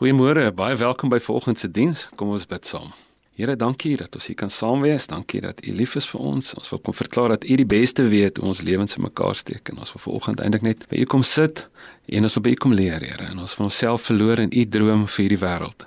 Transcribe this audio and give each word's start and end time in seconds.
Goeiemôre, 0.00 0.46
baie 0.56 0.76
welkom 0.80 1.10
by 1.12 1.18
vanoggend 1.20 1.58
se 1.60 1.68
diens. 1.68 2.06
Kom 2.16 2.30
ons 2.32 2.46
bid 2.48 2.64
saam. 2.64 2.94
Here, 3.36 3.52
dankie 3.52 3.98
dat 4.00 4.14
ons 4.16 4.30
hier 4.30 4.36
kan 4.40 4.48
saam 4.48 4.80
wees. 4.80 5.04
Dankie 5.10 5.42
dat 5.44 5.58
U 5.60 5.74
lief 5.76 5.92
is 6.00 6.06
vir 6.08 6.22
ons. 6.24 6.54
Ons 6.56 6.70
wil 6.72 6.78
kom 6.86 6.94
verklaar 6.96 7.34
dat 7.34 7.42
U 7.44 7.56
die 7.60 7.66
beste 7.68 8.06
weet 8.08 8.40
hoe 8.40 8.46
ons 8.48 8.62
lewens 8.64 8.96
in 8.96 9.04
mekaar 9.04 9.36
steek 9.36 9.68
en 9.68 9.82
ons 9.84 9.92
wil 9.92 10.02
vanoggend 10.06 10.40
eintlik 10.40 10.64
net 10.64 10.86
by 10.88 11.02
U 11.02 11.08
kom 11.12 11.20
sit 11.20 11.66
en 12.08 12.24
ons 12.24 12.36
wil 12.38 12.44
by 12.46 12.54
U 12.56 12.60
kom 12.64 12.72
leer, 12.78 13.04
Here. 13.04 13.26
En 13.28 13.42
ons 13.44 13.56
van 13.58 13.68
onsself 13.68 14.06
verloor 14.08 14.40
in 14.46 14.54
U 14.56 14.64
droom 14.78 15.02
vir 15.04 15.22
hierdie 15.26 15.40
wêreld. 15.42 15.84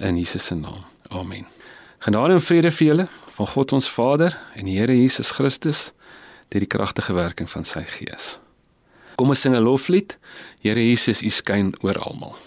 In 0.00 0.22
Jesus 0.22 0.48
se 0.48 0.56
naam. 0.56 0.80
Amen. 1.12 1.44
Genade 2.08 2.40
en 2.40 2.42
vrede 2.46 2.72
vir 2.78 2.86
julle 2.86 3.06
van 3.36 3.52
God 3.52 3.76
ons 3.76 3.90
Vader 3.98 4.38
en 4.56 4.72
die 4.72 4.78
Here 4.78 4.96
Jesus 4.96 5.34
Christus 5.36 5.90
deur 6.48 6.64
die 6.64 6.72
kragtige 6.78 7.12
werking 7.12 7.52
van 7.52 7.68
sy 7.68 7.84
Gees. 7.92 8.38
Kom 9.20 9.28
ons 9.28 9.44
sing 9.44 9.52
'n 9.52 9.60
loflied. 9.68 10.16
Here 10.64 10.80
Jesus, 10.80 11.20
U 11.20 11.28
skyn 11.28 11.74
oor 11.84 12.00
almal. 12.00 12.40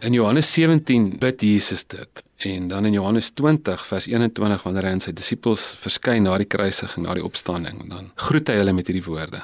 In 0.00 0.12
Johannes 0.12 0.52
17 0.52 1.16
bid 1.18 1.40
Jesus 1.42 1.82
dit 1.86 2.22
en 2.36 2.68
dan 2.68 2.84
in 2.86 2.92
Johannes 2.92 3.30
20 3.30 3.86
vers 3.86 4.06
21 4.06 4.62
wanneer 4.62 4.86
hy 4.86 4.92
aan 4.94 5.02
sy 5.02 5.10
disippels 5.10 5.72
verskyn 5.82 6.22
na 6.22 6.36
die 6.38 6.46
kruisiging, 6.46 7.02
na 7.02 7.16
die 7.18 7.24
opstanding, 7.26 7.80
dan 7.90 8.12
groet 8.28 8.52
hy 8.52 8.60
hulle 8.60 8.76
met 8.76 8.86
hierdie 8.86 9.02
woorde: 9.02 9.42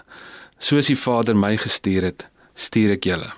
Soos 0.63 0.93
die 0.93 0.99
Vader 0.99 1.35
my 1.35 1.57
gestuur 1.59 2.07
het, 2.07 2.29
stuur 2.55 2.95
ek 2.95 3.09
julle. 3.11 3.33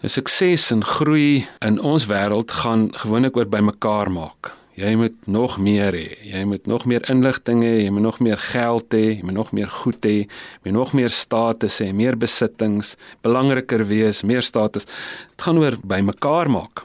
Nou 0.00 0.12
sukses 0.12 0.70
en 0.72 0.80
groei 0.94 1.44
in 1.60 1.76
ons 1.76 2.08
wêreld 2.08 2.56
gaan 2.62 2.88
gewoonlik 3.04 3.36
oor 3.36 3.50
bymekaar 3.52 4.08
maak. 4.08 4.54
Jy 4.74 4.96
moet 4.98 5.14
nog 5.30 5.54
meer 5.62 5.94
hê. 5.94 6.16
Jy 6.26 6.40
moet 6.50 6.64
nog 6.66 6.82
meer 6.90 7.04
inligting 7.10 7.62
hê, 7.62 7.84
jy 7.84 7.92
moet 7.94 8.02
nog 8.02 8.18
meer 8.18 8.40
geld 8.42 8.96
hê, 8.96 9.04
jy 9.12 9.22
moet 9.22 9.36
nog 9.36 9.52
meer 9.54 9.70
goed 9.70 10.02
hê, 10.02 10.16
jy 10.24 10.64
moet 10.64 10.74
nog 10.74 10.94
meer 10.98 11.14
status 11.14 11.78
hê, 11.78 11.92
meer 11.94 12.18
besittings, 12.18 12.96
belangriker 13.22 13.86
wees, 13.86 14.24
meer 14.26 14.42
status. 14.42 14.88
Dit 15.30 15.46
gaan 15.46 15.62
oor 15.62 15.78
bymekaar 15.86 16.50
maak. 16.50 16.82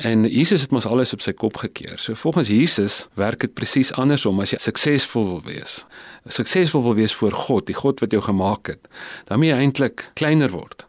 En 0.00 0.24
Jesus 0.24 0.64
het 0.64 0.72
mos 0.72 0.88
alles 0.88 1.12
op 1.12 1.20
sy 1.20 1.34
kop 1.36 1.60
gekeer. 1.60 1.98
So 2.00 2.16
volgens 2.16 2.48
Jesus 2.48 3.02
werk 3.20 3.44
dit 3.44 3.52
presies 3.52 3.92
andersom 4.00 4.40
as 4.40 4.54
jy 4.54 4.60
suksesvol 4.64 5.26
wil 5.28 5.42
wees. 5.44 5.82
Suksesvol 6.24 6.86
wil 6.88 6.96
wees 7.02 7.12
vir 7.20 7.36
God, 7.36 7.66
die 7.68 7.76
God 7.76 8.00
wat 8.00 8.16
jou 8.16 8.22
gemaak 8.24 8.72
het. 8.72 8.88
Dan 9.28 9.42
moet 9.42 9.52
jy 9.52 9.58
eintlik 9.66 10.08
kleiner 10.16 10.56
word 10.56 10.86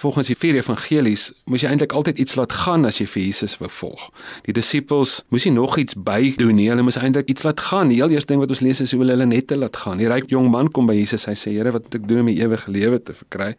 volgens 0.00 0.30
die 0.32 0.36
vier 0.38 0.56
evangelies 0.56 1.26
moes 1.44 1.64
jy 1.64 1.70
eintlik 1.70 1.92
altyd 1.96 2.20
iets 2.22 2.36
laat 2.38 2.54
gaan 2.62 2.88
as 2.88 3.00
jy 3.02 3.06
vir 3.10 3.22
Jesus 3.26 3.58
wou 3.60 3.68
volg. 3.72 4.06
Die 4.46 4.54
disippels 4.56 5.18
moes 5.28 5.44
nie 5.44 5.52
nog 5.56 5.76
iets 5.80 5.96
by 5.96 6.32
doen 6.40 6.56
nie, 6.56 6.70
hulle 6.72 6.84
moes 6.86 6.96
eintlik 7.00 7.28
iets 7.32 7.44
laat 7.44 7.60
gaan. 7.68 7.92
Die 7.92 8.00
heel 8.00 8.14
eerste 8.14 8.32
ding 8.32 8.40
wat 8.40 8.54
ons 8.54 8.64
lees 8.64 8.80
is 8.80 8.94
hoe 8.96 9.02
hulle 9.04 9.28
net 9.28 9.50
te 9.52 9.58
laat 9.60 9.76
gaan. 9.82 10.00
Die 10.00 10.08
ryk 10.08 10.32
jong 10.32 10.48
man 10.52 10.72
kom 10.72 10.88
by 10.88 10.96
Jesus, 10.96 11.28
hy 11.28 11.36
sê: 11.36 11.52
"Here, 11.52 11.72
wat 11.76 11.84
moet 11.84 12.00
ek 12.00 12.08
doen 12.08 12.24
om 12.24 12.32
die 12.32 12.40
ewige 12.40 12.70
lewe 12.70 13.02
te 13.02 13.12
verkry?" 13.12 13.54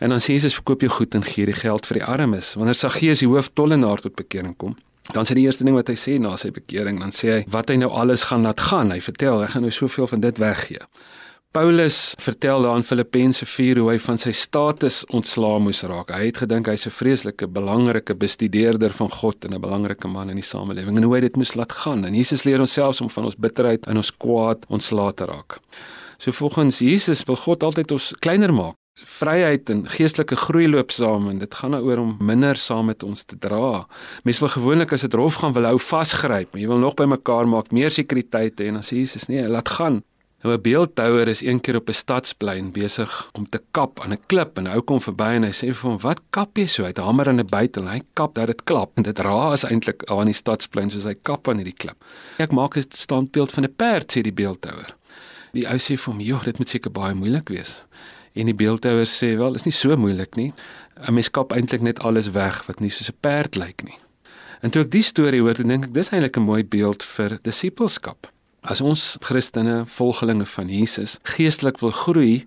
En 0.00 0.10
dan 0.10 0.18
sê 0.18 0.34
Jesus: 0.34 0.58
"Verkoop 0.58 0.80
jou 0.80 0.90
goed 0.90 1.14
en 1.14 1.22
gee 1.22 1.46
die 1.46 1.54
geld 1.54 1.86
vir 1.86 1.98
die 2.02 2.04
armes." 2.04 2.54
Wanneer 2.54 2.74
Saggeus 2.74 3.18
die 3.18 3.28
hooftollenaar 3.28 4.02
tot 4.02 4.16
bekering 4.16 4.56
kom, 4.56 4.76
Dan 5.12 5.24
sê 5.24 5.32
die 5.38 5.46
eerste 5.48 5.64
ding 5.64 5.76
wat 5.76 5.88
hy 5.88 5.96
sê 5.96 6.18
na 6.20 6.34
sy 6.36 6.50
bekering, 6.52 6.98
dan 7.00 7.14
sê 7.16 7.30
hy 7.32 7.44
wat 7.48 7.70
hy 7.72 7.78
nou 7.80 7.88
alles 7.96 8.26
gaan 8.28 8.44
laat 8.44 8.60
gaan. 8.60 8.92
Hy 8.92 9.00
vertel 9.00 9.40
hy 9.40 9.46
gaan 9.54 9.64
nou 9.64 9.72
soveel 9.72 10.06
van 10.06 10.20
dit 10.20 10.38
weggee. 10.42 10.84
Paulus 11.58 12.14
vertel 12.20 12.62
daar 12.62 12.76
in 12.76 12.84
Filippense 12.84 13.46
4 13.46 13.78
hoe 13.82 13.88
hy 13.90 13.96
van 13.98 14.18
sy 14.22 14.30
status 14.30 15.00
ontslaa 15.10 15.56
moes 15.58 15.80
raak. 15.90 16.12
Hy 16.14 16.28
het 16.28 16.36
gedink 16.44 16.68
hy's 16.70 16.86
'n 16.86 16.94
vreeslike 16.94 17.48
belangrike 17.50 18.14
bestudeerder 18.14 18.92
van 18.94 19.10
God 19.10 19.44
en 19.44 19.54
'n 19.54 19.60
belangrike 19.60 20.06
man 20.06 20.30
in 20.30 20.36
die 20.38 20.46
samelewing 20.46 20.96
en 20.96 21.02
hoe 21.02 21.14
hy 21.14 21.20
dit 21.20 21.36
moes 21.36 21.54
laat 21.54 21.72
gaan. 21.72 22.04
En 22.04 22.14
Jesus 22.14 22.44
leer 22.44 22.60
ons 22.60 22.72
selfs 22.72 23.00
om 23.00 23.10
van 23.10 23.24
ons 23.24 23.34
bitterheid 23.36 23.86
en 23.86 23.96
ons 23.96 24.16
kwaad 24.16 24.66
ontslae 24.68 25.14
te 25.14 25.24
raak. 25.24 25.58
So 26.18 26.30
volgens 26.30 26.78
Jesus 26.78 27.24
wil 27.24 27.36
God 27.36 27.62
altyd 27.62 27.90
ons 27.90 28.14
kleiner 28.20 28.54
maak. 28.54 28.74
Vryheid 28.94 29.70
en 29.70 29.88
geestelike 29.88 30.36
groei 30.36 30.68
loop 30.68 30.90
saam 30.90 31.28
en 31.28 31.38
dit 31.38 31.54
gaan 31.54 31.70
daaroor 31.70 31.98
om 31.98 32.16
minder 32.20 32.56
saam 32.56 32.86
met 32.86 33.02
ons 33.02 33.24
te 33.24 33.38
dra. 33.38 33.86
Mense 34.22 34.40
wil 34.40 34.48
gewoonlik 34.48 34.92
as 34.92 35.00
dit 35.00 35.14
rof 35.14 35.34
gaan 35.34 35.52
wil 35.52 35.64
hou 35.64 35.78
vasgryp, 35.78 36.52
maar 36.52 36.60
jy 36.60 36.68
wil 36.68 36.78
nog 36.78 36.94
by 36.94 37.04
mekaar 37.04 37.48
maak, 37.48 37.72
meer 37.72 37.90
sekuriteit 37.90 38.60
hê 38.60 38.66
en 38.66 38.74
dan 38.74 38.82
sê 38.82 38.96
Jesus 38.96 39.26
nee, 39.26 39.48
laat 39.48 39.68
gaan. 39.68 40.02
Nou 40.42 40.54
'n 40.54 40.60
beeldhouer 40.62 41.28
is 41.28 41.42
een 41.42 41.60
keer 41.60 41.76
op 41.76 41.88
'n 41.88 41.92
stadsplein 41.92 42.72
besig 42.72 43.30
om 43.32 43.48
te 43.48 43.60
kap 43.70 44.00
aan 44.00 44.12
'n 44.12 44.20
klip 44.26 44.58
en 44.58 44.66
hy 44.66 44.80
kom 44.80 45.00
verby 45.00 45.34
en 45.34 45.42
hy 45.42 45.50
sê 45.50 45.74
vir 45.74 45.90
hom: 45.90 45.98
"Wat 45.98 46.20
kap 46.30 46.56
jy 46.56 46.66
so?" 46.66 46.82
Hy 46.82 46.88
het 46.88 46.98
'n 46.98 47.02
hamer 47.02 47.28
en 47.28 47.40
'n 47.40 47.46
bytel 47.46 47.82
en 47.82 47.88
hy 47.88 48.02
kap 48.14 48.34
dat 48.34 48.46
dit 48.46 48.64
klap 48.64 48.90
en 48.96 49.02
dit 49.02 49.18
raas 49.18 49.64
eintlik 49.64 50.04
aan 50.04 50.26
die 50.26 50.34
stadsplein 50.34 50.90
soos 50.90 51.04
hy 51.04 51.14
kap 51.22 51.48
aan 51.48 51.56
hierdie 51.56 51.76
klip. 51.76 52.04
Ek 52.38 52.52
maak 52.52 52.76
'n 52.76 52.84
standbeeld 52.88 53.52
van 53.52 53.64
'n 53.64 53.74
perd 53.76 54.12
sê 54.12 54.22
die 54.22 54.32
beeldhouer. 54.32 54.94
Die 55.52 55.66
ou 55.66 55.76
sê 55.76 55.96
vir 55.96 56.12
hom, 56.12 56.20
"Joh, 56.20 56.44
dit 56.44 56.58
moet 56.58 56.68
seker 56.68 56.90
baie 56.90 57.14
moeilik 57.14 57.48
wees." 57.48 57.84
En 58.34 58.44
die 58.44 58.54
beeldhouer 58.54 59.06
sê, 59.06 59.36
"Wel, 59.36 59.54
is 59.54 59.64
nie 59.64 59.72
so 59.72 59.96
moeilik 59.96 60.36
nie. 60.36 60.52
'n 61.08 61.14
Mens 61.14 61.30
kap 61.30 61.52
eintlik 61.52 61.80
net 61.80 61.98
alles 61.98 62.30
weg 62.30 62.66
wat 62.66 62.80
nie 62.80 62.90
soos 62.90 63.10
'n 63.10 63.16
perd 63.20 63.56
lyk 63.56 63.82
nie." 63.84 63.98
En 64.62 64.70
toe 64.70 64.82
ek 64.82 64.90
die 64.90 65.02
storie 65.02 65.40
hoor, 65.40 65.54
dink 65.54 65.84
ek 65.84 65.94
dis 65.94 66.10
eintlik 66.10 66.36
'n 66.36 66.42
mooi 66.42 66.64
beeld 66.64 67.02
vir 67.02 67.38
disippelskap. 67.42 68.32
As 68.66 68.80
ons 68.82 69.16
Christene, 69.22 69.84
volgelinge 69.86 70.46
van 70.50 70.68
Jesus, 70.68 71.18
geestelik 71.22 71.78
wil 71.78 71.94
groei, 71.94 72.44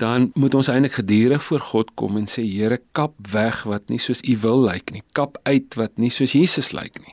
dan 0.00 0.30
moet 0.34 0.54
ons 0.56 0.70
eintlik 0.72 0.96
gedurig 0.96 1.42
voor 1.44 1.60
God 1.60 1.90
kom 2.00 2.16
en 2.16 2.28
sê 2.30 2.40
Here, 2.48 2.78
kap 2.96 3.12
weg 3.28 3.66
wat 3.68 3.92
nie 3.92 4.00
soos 4.00 4.22
U 4.24 4.36
wil 4.40 4.64
lyk 4.64 4.94
nie. 4.94 5.02
Kap 5.12 5.36
uit 5.44 5.76
wat 5.76 5.98
nie 6.00 6.08
soos 6.10 6.32
Jesus 6.32 6.72
lyk 6.72 6.96
nie. 7.04 7.12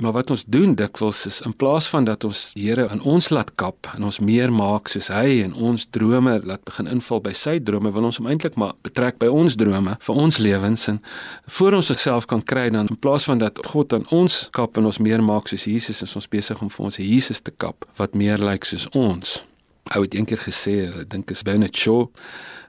Maar 0.00 0.16
wat 0.16 0.32
ons 0.32 0.46
doen 0.48 0.72
dikwels 0.74 1.20
is 1.28 1.42
in 1.44 1.52
plaas 1.52 1.86
van 1.92 2.08
dat 2.08 2.24
ons 2.24 2.46
Here 2.56 2.88
in 2.90 3.02
ons 3.04 3.28
laat 3.30 3.52
kap 3.60 3.90
en 3.92 4.08
ons 4.08 4.18
meer 4.24 4.52
maak 4.52 4.88
soos 4.88 5.10
hy 5.12 5.44
en 5.44 5.52
ons 5.52 5.84
drome 5.94 6.38
laat 6.48 6.64
begin 6.64 6.88
inval 6.90 7.20
by 7.22 7.34
sy 7.36 7.58
drome, 7.60 7.92
wil 7.92 8.08
ons 8.08 8.18
hom 8.18 8.30
eintlik 8.32 8.56
maar 8.58 8.72
betrek 8.86 9.20
by 9.20 9.28
ons 9.28 9.58
drome 9.60 9.98
vir 10.08 10.22
ons 10.24 10.40
lewens 10.40 10.88
en 10.90 11.02
voor 11.58 11.78
ons 11.78 11.92
self 12.00 12.26
kan 12.30 12.42
kry 12.42 12.70
dan 12.72 12.88
in 12.90 12.98
plaas 12.98 13.28
van 13.28 13.44
dat 13.44 13.60
God 13.68 13.92
aan 13.94 14.08
ons 14.14 14.48
kap 14.56 14.80
en 14.80 14.88
ons 14.88 15.02
meer 15.04 15.22
maak 15.22 15.52
soos 15.52 15.68
Jesus, 15.68 16.02
is 16.02 16.16
ons 16.16 16.30
besig 16.30 16.58
om 16.64 16.72
vir 16.72 16.88
ons 16.88 16.98
Jesus 16.98 17.44
te 17.44 17.52
kap 17.52 17.73
wat 17.96 18.14
meer 18.14 18.38
lyk 18.38 18.64
soos 18.64 18.88
ons. 18.92 19.44
Ou 19.94 20.02
het 20.02 20.14
eendag 20.16 20.46
gesê, 20.46 20.88
ek 20.88 21.10
dink 21.12 21.30
is 21.30 21.44
Bernard 21.44 21.76
Shaw 21.76 22.08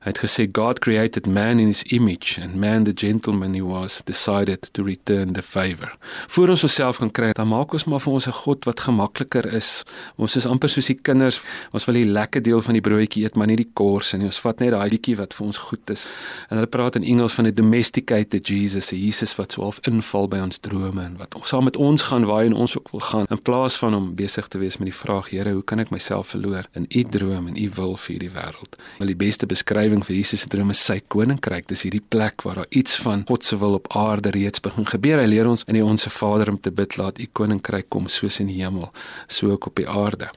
Hy 0.06 0.12
het 0.13 0.22
gesê 0.22 0.46
God 0.54 0.80
created 0.86 1.25
man 1.25 1.60
in 1.60 1.68
his 1.68 1.84
image 1.90 2.38
and 2.42 2.56
man 2.62 2.84
the 2.86 2.94
gentleman 2.94 3.56
he 3.57 3.63
was 3.66 4.02
decided 4.06 4.69
to 4.74 4.84
return 4.84 5.34
the 5.34 5.42
favor. 5.42 5.98
Voor 6.28 6.50
ons 6.54 6.63
osself 6.63 6.98
kan 7.02 7.12
kry, 7.12 7.31
dan 7.34 7.48
maak 7.50 7.74
ons 7.74 7.88
maar 7.90 8.00
vir 8.00 8.13
ons 8.13 8.28
'n 8.28 8.38
God 8.46 8.66
wat 8.66 8.80
gemakliker 8.80 9.54
is. 9.54 9.84
Ons 10.16 10.36
is 10.36 10.46
amper 10.46 10.69
soos 10.69 10.86
die 10.86 11.00
kinders. 11.02 11.42
Ons 11.72 11.86
wil 11.86 11.96
die 11.96 12.06
lekker 12.06 12.42
deel 12.42 12.62
van 12.62 12.74
die 12.74 12.81
broodjie 12.81 13.24
eet, 13.24 13.36
maar 13.36 13.48
nie 13.48 13.56
die 13.56 13.72
kors 13.74 14.13
nie. 14.13 14.25
Ons 14.25 14.40
vat 14.40 14.60
net 14.60 14.72
daai 14.72 14.90
bietjie 14.90 15.18
wat 15.18 15.34
vir 15.34 15.46
ons 15.46 15.57
goed 15.57 15.90
is. 15.90 16.08
En 16.50 16.58
hulle 16.58 16.69
praat 16.69 16.96
in 16.96 17.04
Engels 17.04 17.34
van 17.34 17.48
'n 17.48 17.54
domesticated 17.54 18.48
Jesus, 18.48 18.92
'n 18.92 18.98
Jesus 18.98 19.36
wat 19.36 19.51
swaalf 19.51 19.80
inval 19.88 20.28
by 20.28 20.38
ons 20.38 20.60
drome 20.60 21.01
en 21.01 21.18
wat 21.18 21.34
saam 21.46 21.63
met 21.63 21.78
ons 21.78 22.01
gaan 22.01 22.25
waar 22.25 22.44
hy 22.44 22.50
en 22.50 22.54
ons 22.54 22.78
ook 22.78 22.90
wil 22.92 23.00
gaan 23.00 23.25
in 23.30 23.42
plaas 23.42 23.78
van 23.80 23.96
om 23.96 24.16
besig 24.16 24.48
te 24.48 24.58
wees 24.58 24.78
met 24.78 24.90
die 24.90 24.98
vraag, 24.98 25.30
Here, 25.30 25.51
hoe 25.51 25.63
kan 25.63 25.80
ek 25.80 25.90
myself 25.90 26.28
verloor 26.34 26.66
in 26.74 26.86
u 26.90 27.04
droom 27.04 27.48
en 27.48 27.58
u 27.58 27.69
wil 27.75 27.96
vir 27.98 28.12
hierdie 28.16 28.31
wêreld? 28.34 28.75
Wil 29.00 29.08
die 29.08 29.16
beste 29.16 29.46
beskrywing 29.46 29.95
beskrywing 29.96 30.06
vir 30.06 30.16
Jesus 30.16 30.44
se 30.44 30.50
drome 30.50 30.74
sy 30.74 31.00
koninkryk. 31.08 31.68
Dis 31.68 31.86
hierdie 31.86 32.02
plek 32.02 32.44
waar 32.44 32.56
daar 32.56 32.72
iets 32.72 32.98
van 33.04 33.26
God 33.28 33.44
se 33.44 33.58
wil 33.58 33.76
op 33.76 33.88
aarde 33.96 34.32
reeds 34.32 34.62
begin 34.62 34.86
gebeur. 34.86 35.20
Hy 35.20 35.28
leer 35.28 35.48
ons 35.48 35.66
in 35.68 35.76
die 35.76 35.84
onsse 35.84 36.10
Vader 36.10 36.50
om 36.50 36.60
te 36.60 36.72
bid 36.72 36.98
laat 36.98 37.20
u 37.20 37.28
koninkryk 37.32 37.90
kom 37.90 38.08
soos 38.08 38.40
in 38.40 38.48
die 38.48 38.62
hemel, 38.62 38.92
so 39.28 39.52
ook 39.52 39.68
op 39.68 39.76
die 39.76 39.88
aarde. 39.88 40.30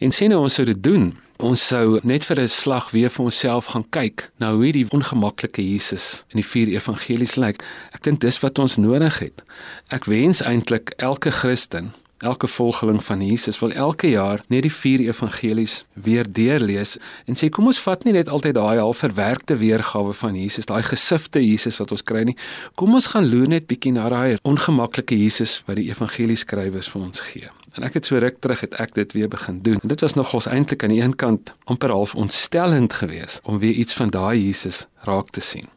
En 0.00 0.12
sien 0.12 0.30
nou 0.30 0.40
ons 0.40 0.54
sou 0.54 0.64
dit 0.64 0.82
doen. 0.82 1.12
Ons 1.40 1.66
sou 1.66 2.00
net 2.04 2.24
vir 2.24 2.40
'n 2.40 2.48
slag 2.48 2.90
weer 2.90 3.10
vir 3.10 3.24
onsself 3.24 3.66
gaan 3.72 3.84
kyk 3.90 4.30
na 4.38 4.52
hoe 4.52 4.64
hierdie 4.64 4.86
ongemaklike 4.90 5.62
Jesus 5.62 6.24
in 6.30 6.40
die 6.40 6.48
vier 6.48 6.68
evangelies 6.68 7.36
lyk. 7.36 7.62
Ek 7.92 8.02
dink 8.02 8.20
dis 8.20 8.40
wat 8.40 8.58
ons 8.58 8.76
nodig 8.76 9.18
het. 9.18 9.42
Ek 9.88 10.04
wens 10.04 10.42
eintlik 10.42 10.92
elke 10.98 11.30
Christen 11.30 11.94
Elke 12.20 12.46
volgeling 12.46 13.04
van 13.04 13.26
Jesus 13.26 13.58
wil 13.58 13.70
elke 13.70 14.08
jaar 14.10 14.42
net 14.52 14.66
die 14.66 14.72
vier 14.72 15.00
evangelies 15.00 15.84
weer 15.94 16.28
deurlees 16.28 16.98
en 17.24 17.38
sê 17.38 17.48
kom 17.48 17.70
ons 17.70 17.80
vat 17.80 18.04
nie 18.04 18.12
net 18.12 18.28
altyd 18.28 18.58
daai 18.58 18.76
half 18.76 19.00
verwerkte 19.00 19.56
weergawe 19.56 20.12
van 20.12 20.36
Jesus, 20.36 20.68
daai 20.68 20.82
gesifte 20.84 21.40
Jesus 21.40 21.80
wat 21.80 21.94
ons 21.96 22.04
kry 22.04 22.26
nie. 22.28 22.36
Kom 22.76 22.92
ons 22.92 23.08
gaan 23.14 23.24
loer 23.24 23.48
net 23.48 23.70
bietjie 23.72 23.94
na 23.96 24.10
daai 24.12 24.36
ongemaklike 24.44 25.16
Jesus 25.16 25.62
wat 25.64 25.80
die 25.80 25.88
evangelieskrywers 25.88 26.92
vir 26.92 27.08
ons 27.08 27.24
gee. 27.30 27.48
En 27.72 27.88
ek 27.88 27.96
het 28.02 28.12
so 28.12 28.20
ruk 28.20 28.36
terug 28.44 28.66
het 28.66 28.76
ek 28.84 28.92
dit 29.00 29.16
weer 29.16 29.32
begin 29.32 29.64
doen. 29.64 29.80
En 29.80 29.88
dit 29.88 30.04
was 30.04 30.18
nogals 30.18 30.50
eintlik 30.50 30.84
aan 30.84 30.92
die 30.92 31.00
een 31.00 31.16
kant 31.16 31.54
amper 31.72 31.96
half 31.96 32.12
ontstellend 32.14 33.00
geweest 33.00 33.40
om 33.48 33.64
weer 33.64 33.80
iets 33.80 33.96
van 33.96 34.12
daai 34.12 34.36
Jesus 34.36 34.84
raak 35.08 35.32
te 35.32 35.40
sien 35.40 35.72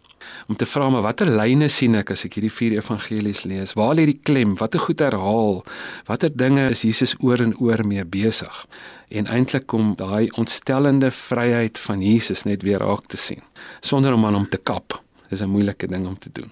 om 0.47 0.55
te 0.55 0.65
vra 0.65 0.89
maar 0.89 1.05
watter 1.05 1.29
lyne 1.29 1.69
sien 1.69 1.95
ek 1.95 2.11
as 2.15 2.25
ek 2.25 2.37
hierdie 2.37 2.53
vier 2.53 2.77
evangelies 2.77 3.43
lees? 3.49 3.75
Waar 3.79 3.95
lê 3.95 4.05
die 4.09 4.19
klem? 4.23 4.55
Watter 4.59 4.79
goed 4.79 4.99
herhaal? 4.99 5.63
Watter 6.09 6.33
dinge 6.33 6.69
is 6.71 6.83
Jesus 6.83 7.15
oor 7.19 7.41
en 7.41 7.55
oor 7.57 7.85
mee 7.87 8.05
besig? 8.05 8.65
En 9.09 9.27
eintlik 9.27 9.67
kom 9.67 9.93
daai 9.99 10.29
ontstellende 10.41 11.11
vryheid 11.11 11.77
van 11.77 12.01
Jesus 12.01 12.45
net 12.49 12.63
weer 12.63 12.79
raak 12.79 13.07
te 13.07 13.17
sien 13.17 13.41
sonder 13.81 14.13
om 14.13 14.25
aan 14.25 14.41
hom 14.41 14.49
te 14.49 14.57
kap. 14.57 14.99
Dis 15.29 15.41
'n 15.41 15.49
moeilike 15.49 15.87
ding 15.87 16.07
om 16.07 16.17
te 16.17 16.29
doen. 16.31 16.51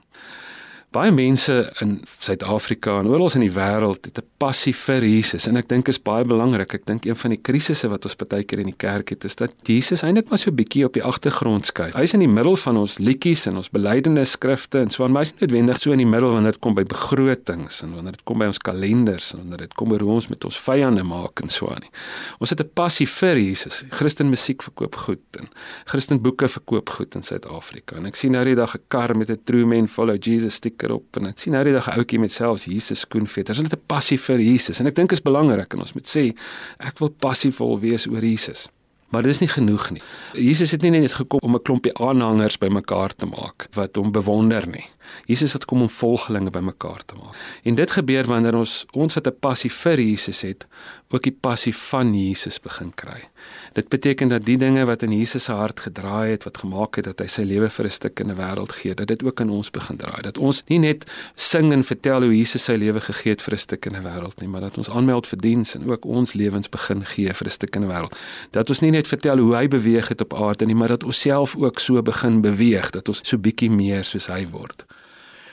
Baie 0.92 1.12
mense 1.16 1.54
in 1.80 2.02
Suid-Afrika 2.04 2.98
en 3.00 3.08
oral 3.08 3.30
in 3.38 3.46
die 3.46 3.54
wêreld 3.56 4.04
het 4.10 4.18
'n 4.20 4.28
passie 4.38 4.74
vir 4.76 5.02
Jesus 5.08 5.48
en 5.48 5.56
ek 5.56 5.70
dink 5.70 5.88
is 5.88 5.98
baie 5.98 6.26
belangrik. 6.26 6.74
Ek 6.74 6.86
dink 6.86 7.06
een 7.06 7.16
van 7.16 7.30
die 7.30 7.40
krisisse 7.40 7.88
wat 7.88 8.04
ons 8.04 8.16
baie 8.16 8.44
keer 8.44 8.60
in 8.60 8.66
die 8.66 8.78
kerk 8.78 9.10
het 9.10 9.24
is 9.24 9.36
dat 9.36 9.54
Jesus 9.64 10.04
eintlik 10.04 10.30
maar 10.30 10.38
so 10.38 10.52
bietjie 10.52 10.84
op 10.86 10.94
die 10.94 11.04
agtergrond 11.04 11.66
skuif. 11.66 11.94
Hy's 11.94 12.14
in 12.14 12.20
die 12.20 12.28
middel 12.28 12.58
van 12.58 12.78
ons 12.78 12.98
liedjies 13.00 13.48
en 13.48 13.56
ons 13.56 13.70
belydenis 13.70 14.32
skrifte 14.32 14.80
en 14.80 14.90
so 14.90 15.06
aan 15.06 15.14
my 15.14 15.22
is 15.22 15.34
noodwendig 15.40 15.80
so 15.80 15.92
in 15.92 15.98
die 15.98 16.06
middel 16.06 16.32
wanneer 16.32 16.52
dit 16.52 16.62
kom 16.62 16.76
by 16.76 16.84
begrotings 16.84 17.82
en 17.84 17.96
wanneer 17.96 18.12
dit 18.12 18.24
kom 18.26 18.40
by 18.40 18.46
ons 18.46 18.60
kalenders 18.60 19.34
en 19.34 19.40
wanneer 19.40 19.58
dit 19.58 19.74
kom 19.74 19.90
by 19.90 19.98
hoe 19.98 20.12
ons 20.12 20.28
met 20.28 20.44
ons 20.44 20.60
vyande 20.60 21.04
maak 21.04 21.40
en 21.42 21.50
so 21.50 21.68
aan. 21.70 21.84
Ons 22.40 22.50
het 22.50 22.60
'n 22.60 22.70
passie 22.74 23.08
vir 23.08 23.38
Jesus. 23.38 23.86
Christen 23.92 24.30
musiek 24.30 24.62
verkoop 24.62 24.96
goed 24.96 25.40
en 25.40 25.48
Christen 25.86 26.22
boeke 26.22 26.50
verkoop 26.50 26.90
goed 26.90 27.16
in 27.16 27.24
Suid-Afrika. 27.24 27.96
En 27.96 28.06
ek 28.06 28.16
sien 28.16 28.32
nou 28.32 28.44
die 28.44 28.56
dag 28.56 28.76
'n 28.76 28.84
kar 28.90 29.16
met 29.16 29.30
'n 29.30 29.40
True 29.46 29.66
Men 29.66 29.88
Follow 29.88 30.18
Jesus 30.20 30.56
sticker 30.56 30.81
sticker 30.82 30.96
op 30.96 31.18
en 31.20 31.30
ek 31.30 31.40
sien 31.40 31.54
nou 31.54 31.64
die 31.64 31.74
dag 31.74 31.88
'n 31.88 32.00
ouetjie 32.00 32.20
met 32.20 32.32
selfs 32.32 32.66
Jesus 32.66 33.00
skoenveters. 33.06 33.58
Hulle 33.58 33.70
het 33.70 33.80
'n 33.80 33.86
passie 33.88 34.18
vir 34.18 34.40
Jesus 34.40 34.80
en 34.80 34.88
ek 34.88 34.96
dink 34.96 35.12
is 35.12 35.22
belangrik 35.22 35.74
en 35.74 35.80
ons 35.80 35.94
moet 35.94 36.08
sê 36.08 36.34
ek 36.80 37.00
wil 37.00 37.10
passievol 37.10 37.80
wees 37.80 38.08
oor 38.08 38.22
Jesus. 38.22 38.70
Maar 39.12 39.24
dis 39.24 39.40
nie 39.40 39.48
genoeg 39.48 39.92
nie. 39.92 40.02
Jesus 40.34 40.72
het 40.72 40.82
nie 40.82 40.92
net 40.92 41.14
gekom 41.14 41.40
om 41.42 41.56
'n 41.56 41.62
klompie 41.62 41.94
aanhangers 41.94 42.58
bymekaar 42.58 43.14
te 43.16 43.26
maak 43.26 43.68
wat 43.74 43.96
hom 43.96 44.12
bewonder 44.12 44.68
nie. 44.68 44.86
Jesus 45.26 45.54
het 45.54 45.66
kom 45.66 45.82
om 45.82 45.90
volgelinge 45.90 46.50
bymekaar 46.50 47.06
te 47.06 47.16
maak. 47.16 47.36
En 47.64 47.76
dit 47.76 47.92
gebeur 47.92 48.26
wanneer 48.28 48.56
ons 48.56 48.86
ons 48.92 49.14
wat 49.14 49.28
'n 49.28 49.40
passie 49.40 49.72
vir 49.72 50.00
Jesus 50.00 50.42
het, 50.42 50.68
ook 51.10 51.24
die 51.24 51.38
passie 51.42 51.76
van 51.76 52.14
Jesus 52.16 52.60
begin 52.60 52.92
kry. 52.96 53.28
Dit 53.74 53.90
beteken 53.90 54.28
dat 54.28 54.46
die 54.46 54.58
dinge 54.58 54.86
wat 54.86 55.04
in 55.04 55.12
Jesus 55.12 55.44
se 55.44 55.52
hart 55.52 55.80
gedraai 55.80 56.32
het, 56.32 56.44
wat 56.44 56.58
gemaak 56.58 56.96
het 56.96 57.06
dat 57.06 57.20
hy 57.20 57.28
sy 57.28 57.44
lewe 57.48 57.70
vir 57.70 57.86
'n 57.86 57.90
stuk 57.90 58.20
in 58.20 58.28
die 58.28 58.36
wêreld 58.36 58.72
gee, 58.72 58.94
dat 58.94 59.08
dit 59.08 59.24
ook 59.24 59.40
in 59.40 59.50
ons 59.50 59.72
begin 59.72 59.98
draai. 59.98 60.22
Dat 60.22 60.38
ons 60.38 60.64
nie 60.68 60.80
net 60.80 61.06
sing 61.36 61.72
en 61.72 61.84
vertel 61.84 62.22
hoe 62.22 62.38
Jesus 62.38 62.64
sy 62.64 62.74
lewe 62.74 63.02
gegee 63.02 63.32
het 63.32 63.42
vir 63.42 63.54
'n 63.54 63.58
stuk 63.58 63.86
in 63.86 63.94
die 63.94 64.02
wêreld 64.02 64.40
nie, 64.42 64.48
maar 64.48 64.62
dat 64.62 64.78
ons 64.78 64.90
aanmeld 64.90 65.28
vir 65.28 65.38
diens 65.38 65.76
en 65.76 65.92
ook 65.92 66.06
ons 66.06 66.34
lewens 66.34 66.70
begin 66.70 67.06
gee 67.06 67.34
vir 67.34 67.48
'n 67.48 67.50
stuk 67.50 67.76
in 67.76 67.82
die 67.82 67.92
wêreld. 67.92 68.16
Dat 68.52 68.70
ons 68.70 68.80
nie 68.80 68.92
net 68.92 69.08
vertel 69.08 69.38
hoe 69.38 69.56
hy 69.56 69.68
beweeg 69.68 70.08
het 70.08 70.22
op 70.22 70.34
aarde 70.34 70.66
nie, 70.66 70.76
maar 70.76 70.88
dat 70.88 71.04
ons 71.04 71.20
self 71.20 71.56
ook 71.56 71.80
so 71.80 72.02
begin 72.02 72.42
beweeg, 72.42 72.90
dat 72.90 73.08
ons 73.08 73.20
so 73.24 73.38
bietjie 73.38 73.70
meer 73.70 74.04
soos 74.04 74.28
hy 74.28 74.48
word. 74.48 74.86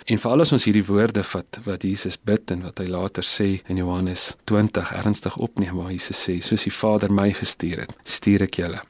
En 0.09 0.17
veral 0.17 0.41
as 0.41 0.55
ons 0.57 0.65
hierdie 0.65 0.87
woorde 0.89 1.21
vat 1.21 1.59
wat 1.67 1.83
Jesus 1.85 2.17
bid 2.17 2.49
en 2.55 2.63
wat 2.65 2.81
hy 2.81 2.87
later 2.89 3.27
sê 3.29 3.49
in 3.69 3.77
Johannes 3.77 4.31
20 4.49 4.93
ernstig 4.97 5.35
opneem 5.37 5.77
waar 5.77 5.91
Jesus 5.93 6.23
sê 6.25 6.39
soos 6.41 6.65
die 6.65 6.73
Vader 6.73 7.13
my 7.13 7.27
gestuur 7.37 7.83
het, 7.85 7.93
stuur 8.09 8.47
ek 8.47 8.57
julle. 8.63 8.81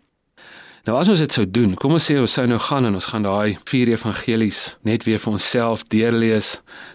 Nou 0.87 0.95
as 0.95 1.11
ons 1.11 1.19
dit 1.19 1.35
sou 1.35 1.43
doen, 1.43 1.75
kom 1.75 1.97
ons 1.99 2.07
sê 2.07 2.15
ons 2.23 2.37
sou 2.39 2.47
nou 2.47 2.61
gaan 2.63 2.87
en 2.87 3.01
ons 3.01 3.11
gaan 3.11 3.27
daai 3.27 3.59
vier 3.67 3.91
evangelies 3.97 4.61
net 4.87 5.09
weer 5.09 5.19
vir 5.19 5.35
onsself 5.35 5.83
deurlees, 5.91 6.53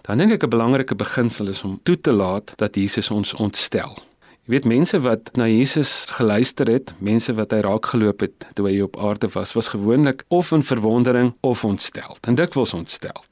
dan 0.07 0.23
dink 0.23 0.39
ek 0.39 0.47
'n 0.47 0.55
belangrike 0.55 0.95
beginsel 0.95 1.51
is 1.51 1.63
om 1.67 1.75
toe 1.83 1.99
te 1.99 2.15
laat 2.15 2.55
dat 2.57 2.79
Jesus 2.79 3.11
ons 3.11 3.35
ontstel. 3.35 3.99
Jy 4.47 4.51
weet 4.55 4.65
mense 4.65 4.99
wat 4.99 5.35
na 5.35 5.45
Jesus 5.47 6.05
geluister 6.07 6.67
het, 6.67 6.93
mense 6.99 7.31
wat 7.33 7.51
hy 7.51 7.59
raakgeloop 7.59 8.19
het 8.25 8.47
toe 8.55 8.67
hy 8.67 8.81
op 8.83 8.97
aarde 8.99 9.27
was, 9.35 9.53
was 9.53 9.71
gewoonlik 9.71 10.23
of 10.27 10.51
in 10.51 10.63
verwondering 10.63 11.33
of 11.41 11.63
ontstel. 11.63 12.17
En 12.27 12.35
dikwels 12.35 12.73
ontstel. 12.73 13.23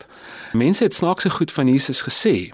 Mense 0.53 0.83
het 0.83 0.93
snaakse 0.93 1.29
goed 1.29 1.51
van 1.51 1.67
Jesus 1.67 2.01
gesê. 2.03 2.51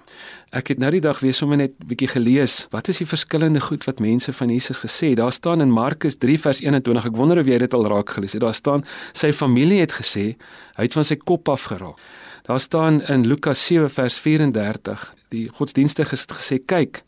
Ek 0.53 0.69
het 0.69 0.77
nou 0.77 0.91
die 0.93 1.01
dag 1.01 1.17
weer 1.19 1.33
sommer 1.33 1.57
net 1.57 1.73
bietjie 1.89 2.07
gelees. 2.11 2.67
Wat 2.69 2.87
is 2.87 3.01
die 3.01 3.07
verskillende 3.09 3.59
goed 3.59 3.87
wat 3.89 3.99
mense 3.99 4.33
van 4.33 4.53
Jesus 4.53 4.83
gesê? 4.85 5.15
Daar 5.17 5.33
staan 5.33 5.61
in 5.65 5.73
Markus 5.73 6.19
3 6.21 6.37
vers 6.39 6.61
21. 6.61 7.09
Ek 7.09 7.17
wonder 7.17 7.41
of 7.41 7.49
jy 7.49 7.57
dit 7.57 7.73
al 7.73 7.89
raak 7.89 8.13
gelees 8.13 8.37
het. 8.37 8.45
Daar 8.45 8.53
staan 8.53 8.85
sy 9.17 9.31
familie 9.33 9.81
het 9.81 9.97
gesê 9.97 10.35
hy 10.77 10.85
het 10.85 10.93
van 10.93 11.07
sy 11.09 11.17
kop 11.17 11.49
af 11.49 11.65
geraak. 11.73 11.97
Daar 12.45 12.61
staan 12.61 13.01
in 13.09 13.25
Lukas 13.27 13.65
7 13.65 13.89
vers 13.89 14.19
34 14.21 15.09
die 15.33 15.47
godsdienstige 15.49 16.15
het 16.15 16.37
gesê 16.37 16.61
kyk 16.61 17.01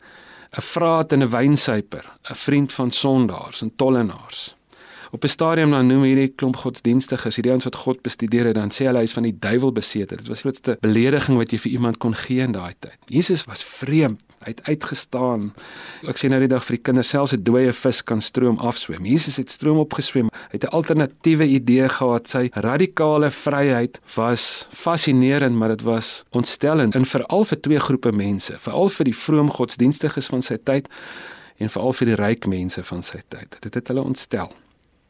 'n 0.58 0.60
vraat 0.60 1.12
en 1.12 1.22
'n 1.22 1.30
wynsuiper, 1.30 2.04
'n 2.30 2.34
vriend 2.34 2.72
van 2.72 2.90
sondaars 2.90 3.62
en 3.62 3.72
tollenaars. 3.76 4.56
Op 5.10 5.24
'n 5.24 5.28
stadium 5.28 5.70
dan 5.70 5.86
noem 5.86 6.02
hierdie 6.02 6.28
klomp 6.28 6.56
godsdienstiges, 6.56 7.34
hierdie 7.34 7.52
ouens 7.52 7.64
wat 7.64 7.74
God 7.74 8.02
bestudeer 8.02 8.44
het, 8.44 8.54
dan 8.54 8.70
sê 8.70 8.86
hulle 8.86 8.98
hy 8.98 9.02
is 9.02 9.12
van 9.12 9.22
die 9.22 9.36
duiwel 9.38 9.72
besete. 9.72 10.16
Dit 10.16 10.28
was 10.28 10.42
die 10.42 10.50
grootste 10.50 10.76
belediging 10.80 11.38
wat 11.38 11.50
jy 11.50 11.58
vir 11.58 11.72
iemand 11.72 11.96
kon 11.98 12.14
gee 12.14 12.40
in 12.40 12.52
daai 12.52 12.74
tyd. 12.78 12.98
Jesus 13.06 13.44
was 13.44 13.64
vreemd. 13.64 14.20
Hy 14.40 14.54
het 14.54 14.62
uitgestaan. 14.62 15.52
Ek 16.08 16.16
sê 16.16 16.28
nou 16.28 16.38
die 16.40 16.48
dag 16.48 16.64
vir 16.64 16.76
die 16.76 16.82
kinders 16.82 17.08
selfs 17.08 17.32
'n 17.32 17.42
dooie 17.42 17.72
vis 17.72 18.04
kan 18.04 18.20
stroom 18.20 18.58
afswem. 18.58 19.04
Jesus 19.04 19.36
het 19.36 19.50
stroom 19.50 19.78
opgeswem. 19.78 20.30
Hy 20.32 20.56
het 20.56 20.64
'n 20.64 20.72
alternatiewe 20.72 21.46
idee 21.46 21.88
gehad. 21.88 22.28
Sy 22.28 22.48
radikale 22.52 23.30
vryheid 23.30 24.00
was 24.14 24.66
fascinerend, 24.70 25.56
maar 25.56 25.68
dit 25.68 25.82
was 25.82 26.24
ontstellend 26.30 26.94
in 26.94 27.04
veral 27.04 27.44
vir 27.44 27.60
twee 27.60 27.80
groepe 27.80 28.12
mense, 28.12 28.58
veral 28.58 28.88
vir 28.88 29.04
die 29.04 29.16
vroom 29.16 29.50
godsdienstiges 29.50 30.26
van 30.26 30.42
sy 30.42 30.56
tyd 30.64 30.88
en 31.58 31.68
veral 31.68 31.92
vir 31.92 32.06
die 32.06 32.14
ryk 32.14 32.46
mense 32.46 32.82
van 32.82 33.02
sy 33.02 33.20
tyd. 33.28 33.56
Dit 33.60 33.74
het 33.74 33.88
hulle 33.88 34.02
ontstel. 34.02 34.52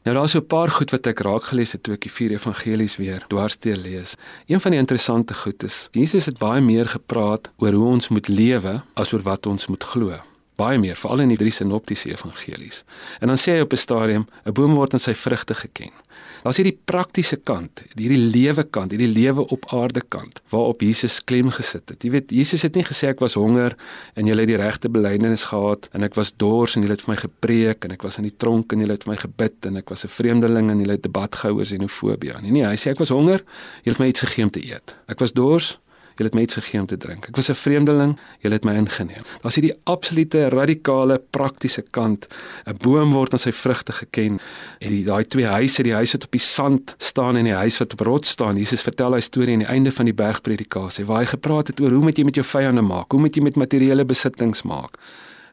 Nou 0.03 0.17
daar's 0.17 0.31
so 0.33 0.39
'n 0.39 0.47
paar 0.47 0.69
goed 0.69 0.91
wat 0.91 1.07
ek 1.07 1.21
raak 1.21 1.45
gelees 1.45 1.73
het 1.73 1.83
toe 1.83 1.95
ek 1.95 2.01
die 2.01 2.11
vier 2.11 2.31
evangelies 2.31 2.97
weer 2.97 3.25
dwarsteer 3.29 3.77
lees. 3.77 4.15
Een 4.47 4.61
van 4.61 4.71
die 4.71 4.81
interessante 4.81 5.35
goed 5.35 5.63
is 5.63 5.89
Jesus 5.93 6.27
het 6.27 6.39
baie 6.39 6.61
meer 6.61 6.89
gepraat 6.89 7.51
oor 7.57 7.73
hoe 7.73 7.89
ons 7.89 8.09
moet 8.09 8.29
lewe 8.29 8.83
as 8.95 9.13
oor 9.13 9.23
wat 9.23 9.47
ons 9.47 9.67
moet 9.67 9.85
glo 9.85 10.21
baie 10.61 10.79
meer 10.79 10.99
veral 11.01 11.25
in 11.25 11.33
die 11.33 11.41
drie 11.41 11.55
sinoptiese 11.55 12.13
evangelies. 12.13 12.85
En 13.21 13.33
dan 13.33 13.41
sê 13.41 13.57
hy 13.57 13.67
op 13.67 13.73
'n 13.73 13.85
stadium, 13.87 14.27
'n 14.47 14.53
boom 14.53 14.75
word 14.75 14.95
aan 14.95 15.01
sy 15.01 15.15
vrugte 15.15 15.55
geken. 15.55 15.93
Daar's 16.41 16.57
hierdie 16.57 16.79
praktiese 16.89 17.37
kant, 17.37 17.83
hierdie 17.99 18.19
lewe 18.33 18.65
kant, 18.65 18.95
hierdie 18.95 19.11
lewe 19.13 19.45
op 19.53 19.67
aarde 19.77 20.01
kant 20.01 20.41
waarop 20.49 20.81
Jesus 20.81 21.19
klem 21.25 21.51
gesit 21.53 21.93
het. 21.93 22.05
Jy 22.05 22.11
weet, 22.15 22.31
Jesus 22.31 22.63
het 22.65 22.79
nie 22.79 22.85
gesê 22.85 23.11
ek 23.13 23.21
was 23.21 23.37
honger 23.37 23.77
en 24.17 24.27
julle 24.27 24.41
het 24.41 24.49
die 24.49 24.57
regte 24.57 24.89
belydenis 24.89 25.45
gehad 25.51 25.89
en 25.93 26.03
ek 26.03 26.17
was 26.17 26.33
dors 26.33 26.77
en 26.77 26.87
julle 26.87 26.97
het 26.97 27.05
vir 27.05 27.13
my 27.15 27.19
gepreek 27.21 27.85
en 27.85 27.93
ek 27.93 28.03
was 28.03 28.19
in 28.19 28.25
die 28.25 28.37
tronk 28.37 28.73
en 28.73 28.81
julle 28.81 28.97
het 28.97 29.05
vir 29.05 29.13
my 29.13 29.19
gebid 29.21 29.69
en 29.69 29.77
ek 29.77 29.93
was 29.93 30.05
'n 30.05 30.09
vreemdeling 30.17 30.71
en 30.71 30.81
julle 30.81 30.97
het 30.97 31.03
debat 31.03 31.35
gehou 31.35 31.59
oor 31.59 31.65
xenofobie. 31.65 32.33
Nee 32.43 32.51
nee, 32.51 32.65
hy 32.65 32.77
sê 32.77 32.91
ek 32.91 32.99
was 32.99 33.11
honger, 33.11 33.45
julle 33.85 33.95
het 33.95 33.99
my 33.99 34.09
iets 34.09 34.21
gegee 34.21 34.45
om 34.45 34.51
te 34.51 34.65
eet. 34.65 34.97
Ek 35.09 35.21
was 35.21 35.33
dors, 35.33 35.79
Julle 36.17 36.29
het 36.29 36.35
my 36.35 36.43
iets 36.43 36.55
gegee 36.55 36.81
om 36.81 36.87
te 36.87 36.97
drink. 36.97 37.29
Ek 37.29 37.37
was 37.37 37.51
'n 37.51 37.55
vreemdeling, 37.55 38.19
julle 38.41 38.55
het 38.55 38.65
my 38.65 38.75
ingeneem. 38.75 39.25
Daar's 39.43 39.55
hierdie 39.55 39.77
absolute 39.85 40.49
radikale 40.49 41.21
praktiese 41.31 41.83
kant. 41.91 42.27
'n 42.67 42.77
Boom 42.77 43.13
word 43.13 43.33
aan 43.33 43.39
sy 43.39 43.53
vrugte 43.53 43.93
geken. 43.93 44.41
En 44.79 44.89
die 44.89 45.05
daai 45.05 45.25
twee 45.25 45.47
huise, 45.47 45.83
die 45.83 45.95
huis 45.95 46.13
wat 46.13 46.25
op 46.25 46.31
die 46.31 46.41
sand 46.41 46.95
staan 46.99 47.37
en 47.37 47.45
die 47.45 47.55
huis 47.55 47.79
wat 47.79 47.93
op 47.93 48.01
rots 48.01 48.29
staan. 48.29 48.57
Jesus 48.57 48.83
vertel 48.83 49.13
hy 49.13 49.21
storie 49.21 49.53
aan 49.53 49.65
die 49.65 49.69
einde 49.69 49.93
van 49.93 50.05
die 50.05 50.15
bergpredikasie 50.15 51.05
waar 51.05 51.21
hy 51.21 51.27
gepraat 51.27 51.67
het 51.67 51.81
oor 51.81 51.91
hoe 51.91 52.03
moet 52.03 52.17
jy 52.17 52.25
met 52.25 52.35
jou 52.35 52.47
vyande 52.47 52.83
maak? 52.83 53.13
Hoe 53.13 53.21
moet 53.21 53.35
jy 53.35 53.43
met 53.43 53.57
materiële 53.57 54.05
besittings 54.05 54.63
maak? 54.63 54.97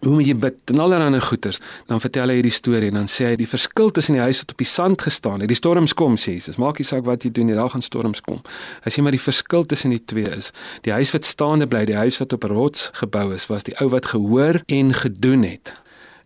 Hoe 0.05 0.13
moet 0.13 0.27
jy 0.27 0.35
bid 0.37 0.73
en 0.73 0.79
allerlei 0.83 1.21
goeters? 1.23 1.59
Dan 1.89 2.01
vertel 2.03 2.29
hy 2.29 2.37
hierdie 2.39 2.53
storie 2.53 2.91
en 2.91 2.99
dan 3.01 3.09
sê 3.11 3.31
hy 3.31 3.39
die 3.39 3.49
verskil 3.49 3.89
tussen 3.95 4.17
die 4.17 4.21
huis 4.21 4.43
wat 4.43 4.53
op 4.53 4.61
die 4.61 4.69
sand 4.69 5.01
gestaan 5.01 5.41
het, 5.41 5.49
die 5.49 5.57
storms 5.57 5.95
kom 5.97 6.19
sê 6.21 6.35
Jesus. 6.37 6.59
Maak 6.61 6.81
nie 6.81 6.87
saak 6.87 7.07
wat 7.07 7.25
jy 7.25 7.31
doen, 7.33 7.49
die 7.49 7.57
dag 7.57 7.73
gaan 7.73 7.85
storms 7.85 8.21
kom. 8.25 8.43
Hy 8.85 8.93
sê 8.93 9.05
maar 9.05 9.15
die 9.15 9.23
verskil 9.23 9.65
tussen 9.65 9.95
die 9.95 10.03
twee 10.03 10.29
is, 10.37 10.51
die 10.85 10.93
huis 10.93 11.13
wat 11.15 11.25
staande 11.25 11.69
bly, 11.69 11.85
die 11.89 11.97
huis 11.97 12.19
wat 12.21 12.35
op 12.37 12.45
rots 12.51 12.91
gebou 13.01 13.31
is, 13.33 13.47
was 13.49 13.65
die 13.67 13.75
ou 13.81 13.89
wat 13.93 14.13
gehoor 14.13 14.61
en 14.67 14.93
gedoen 14.93 15.47
het. 15.47 15.73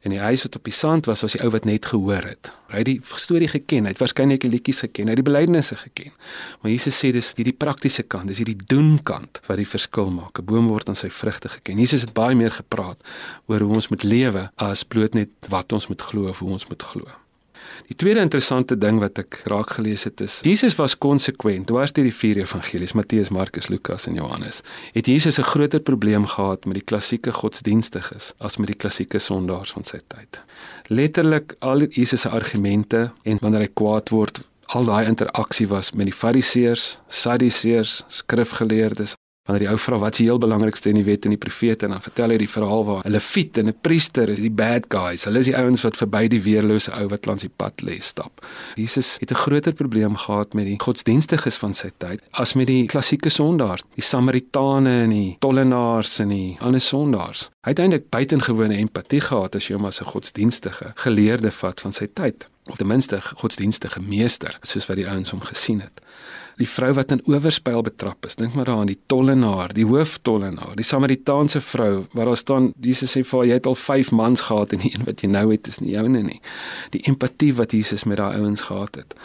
En 0.01 0.10
die 0.10 0.20
huis 0.20 0.41
wat 0.41 0.55
op 0.58 0.63
die 0.65 0.74
sand 0.74 1.05
was, 1.05 1.22
was 1.22 1.36
die 1.36 1.41
ou 1.46 1.51
wat 1.53 1.65
net 1.70 1.86
gehoor 1.86 2.25
het. 2.25 2.50
Hy 2.72 2.81
het 2.81 2.88
die 2.89 2.98
storie 3.22 3.50
geken, 3.51 3.86
hy 3.86 3.93
het 3.93 4.01
waarskynlik 4.01 4.41
die 4.41 4.50
liedjies 4.50 4.81
geken, 4.88 5.12
hy 5.12 5.13
het 5.13 5.22
die 5.22 5.27
belydenisse 5.27 5.77
geken. 5.77 6.15
Maar 6.62 6.74
Jesus 6.74 6.98
sê 6.98 7.12
dis 7.13 7.34
hierdie 7.38 7.53
praktiese 7.53 8.03
kant, 8.03 8.31
dis 8.31 8.41
hierdie 8.41 8.58
doen 8.65 8.96
kant 9.05 9.41
wat 9.46 9.62
die 9.62 9.67
verskil 9.67 10.10
maak. 10.10 10.39
'n 10.39 10.46
Boom 10.46 10.67
word 10.74 10.89
aan 10.89 10.98
sy 10.98 11.10
vrugte 11.10 11.50
geken. 11.50 11.77
Jesus 11.77 12.01
het 12.01 12.13
baie 12.13 12.36
meer 12.36 12.51
gepraat 12.51 12.98
oor 13.46 13.60
hoe 13.60 13.75
ons 13.75 13.89
moet 13.93 14.03
lewe 14.03 14.50
as 14.55 14.84
bloot 14.84 15.13
net 15.13 15.29
wat 15.50 15.74
ons 15.74 15.88
moet 15.88 16.01
glo 16.01 16.29
of 16.29 16.39
hoe 16.39 16.50
ons 16.50 16.67
moet 16.67 16.81
glo. 16.81 17.21
Die 17.88 17.96
tweede 17.96 18.22
interessante 18.24 18.77
ding 18.77 19.00
wat 19.00 19.20
ek 19.20 19.41
raak 19.51 19.75
gelees 19.77 20.06
het 20.08 20.22
is 20.22 20.39
Jesus 20.48 20.75
was 20.80 20.98
konsekwent. 20.98 21.68
Dwars 21.68 21.94
deur 21.94 22.08
die 22.08 22.15
vier 22.15 22.38
evangelies, 22.44 22.94
Matteus, 22.94 23.30
Markus, 23.30 23.68
Lukas 23.68 24.08
en 24.08 24.15
Johannes, 24.15 24.62
het 24.94 25.06
Jesus 25.06 25.39
'n 25.39 25.44
groter 25.44 25.80
probleem 25.80 26.25
gehad 26.25 26.65
met 26.65 26.75
die 26.75 26.86
klassieke 26.86 27.32
godsdienstiges 27.32 28.34
as 28.39 28.58
met 28.58 28.68
die 28.68 28.77
klassieke 28.77 29.20
sondaars 29.20 29.72
van 29.72 29.84
sy 29.84 30.00
tyd. 30.08 30.41
Letterlik 30.88 31.56
al 31.60 31.80
Jesus 31.88 32.22
se 32.22 32.30
argumente 32.30 33.12
en 33.24 33.38
wanneer 33.41 33.62
hy 33.62 33.72
kwaad 33.74 34.10
word, 34.10 34.41
al 34.65 34.86
daai 34.86 35.08
interaksie 35.08 35.68
was 35.68 35.91
met 35.91 36.06
die 36.06 36.15
Fariseërs, 36.15 37.00
Sadduseërs, 37.08 38.03
skrifgeleerdes, 38.08 39.15
wanneer 39.51 39.67
die 39.67 39.72
ou 39.72 39.79
vra 39.79 40.00
wat 40.00 40.15
is 40.15 40.22
die 40.22 40.27
heel 40.29 40.39
belangrikste 40.39 40.91
in 40.91 41.00
die 41.00 41.05
wet 41.05 41.25
en 41.27 41.36
die 41.36 41.39
profete 41.41 41.86
en 41.88 41.96
dan 41.96 42.03
vertel 42.03 42.34
hy 42.34 42.38
die 42.41 42.50
verhaal 42.50 42.86
waar 42.88 43.01
'n 43.05 43.12
leviet 43.12 43.58
en 43.58 43.67
'n 43.67 43.75
priester 43.81 44.29
is 44.29 44.39
die 44.39 44.51
bad 44.51 44.86
guys. 44.89 45.25
Hulle 45.25 45.39
is 45.39 45.46
die 45.46 45.58
ouens 45.58 45.84
wat 45.84 45.98
verby 45.98 46.27
die 46.27 46.41
weerlose 46.41 46.91
ou 46.91 47.08
wat 47.08 47.25
langs 47.25 47.41
die 47.41 47.51
pad 47.55 47.81
lê 47.81 48.00
stap. 48.00 48.46
Jesus 48.75 49.17
het 49.20 49.31
'n 49.31 49.36
groter 49.36 49.74
probleem 49.74 50.15
gehad 50.15 50.53
met 50.53 50.65
die 50.65 50.79
godsdienstiges 50.79 51.58
van 51.58 51.74
sy 51.74 51.89
tyd 51.98 52.22
as 52.31 52.53
met 52.53 52.67
die 52.67 52.86
klassieke 52.86 53.29
sondaars, 53.29 53.84
die 53.96 54.03
Samaritane 54.03 55.03
en 55.03 55.10
die 55.10 55.36
tollenaars 55.39 56.20
en 56.20 56.29
die 56.29 56.58
ander 56.60 56.81
sondaars. 56.81 57.50
Hy 57.62 57.70
het 57.70 57.79
eintlik 57.79 58.10
buitengewone 58.10 58.77
empatie 58.77 59.22
gehad 59.22 59.55
as 59.55 59.67
jy 59.67 59.75
hom 59.75 59.86
as 59.86 60.01
'n 60.01 60.05
godsdienstige 60.05 60.91
geleerde 60.96 61.51
vat 61.51 61.81
van 61.81 61.91
sy 61.91 62.08
tyd 62.13 62.48
of 62.70 62.77
ten 62.77 62.88
minste 62.88 63.22
godsdienstige 63.22 64.01
meester 64.01 64.58
soos 64.62 64.88
wat 64.88 64.98
die 64.98 65.10
ouens 65.10 65.31
hom 65.31 65.41
gesien 65.41 65.81
het 65.81 66.01
die 66.62 66.70
vrou 66.70 66.91
wat 66.98 67.12
in 67.15 67.22
oorspel 67.30 67.82
betrap 67.86 68.25
is. 68.30 68.38
Dink 68.39 68.56
maar 68.58 68.68
daaraan 68.70 68.89
die 68.89 69.00
tollenaar, 69.12 69.74
die 69.75 69.86
hooftollenaar, 69.88 70.75
die 70.80 70.86
Samaritaanse 70.86 71.62
vrou 71.65 72.06
waar 72.13 72.32
daar 72.32 72.39
staan 72.39 72.72
Jesus 72.82 73.15
sê 73.15 73.24
vir 73.25 73.39
haar 73.39 73.50
jy 73.50 73.58
het 73.60 73.70
al 73.70 73.77
5 73.80 74.12
mans 74.18 74.46
gehad 74.50 74.75
en 74.75 74.84
die 74.86 74.94
een 74.94 75.06
wat 75.08 75.24
jy 75.24 75.32
nou 75.32 75.48
het 75.51 75.68
is 75.72 75.82
nie 75.82 75.96
joune 75.96 76.24
nie. 76.27 76.39
Die 76.96 77.03
empatie 77.10 77.51
wat 77.58 77.75
Jesus 77.75 78.06
met 78.10 78.22
daai 78.22 78.39
ouens 78.39 78.68
gehad 78.70 79.01
het. 79.01 79.15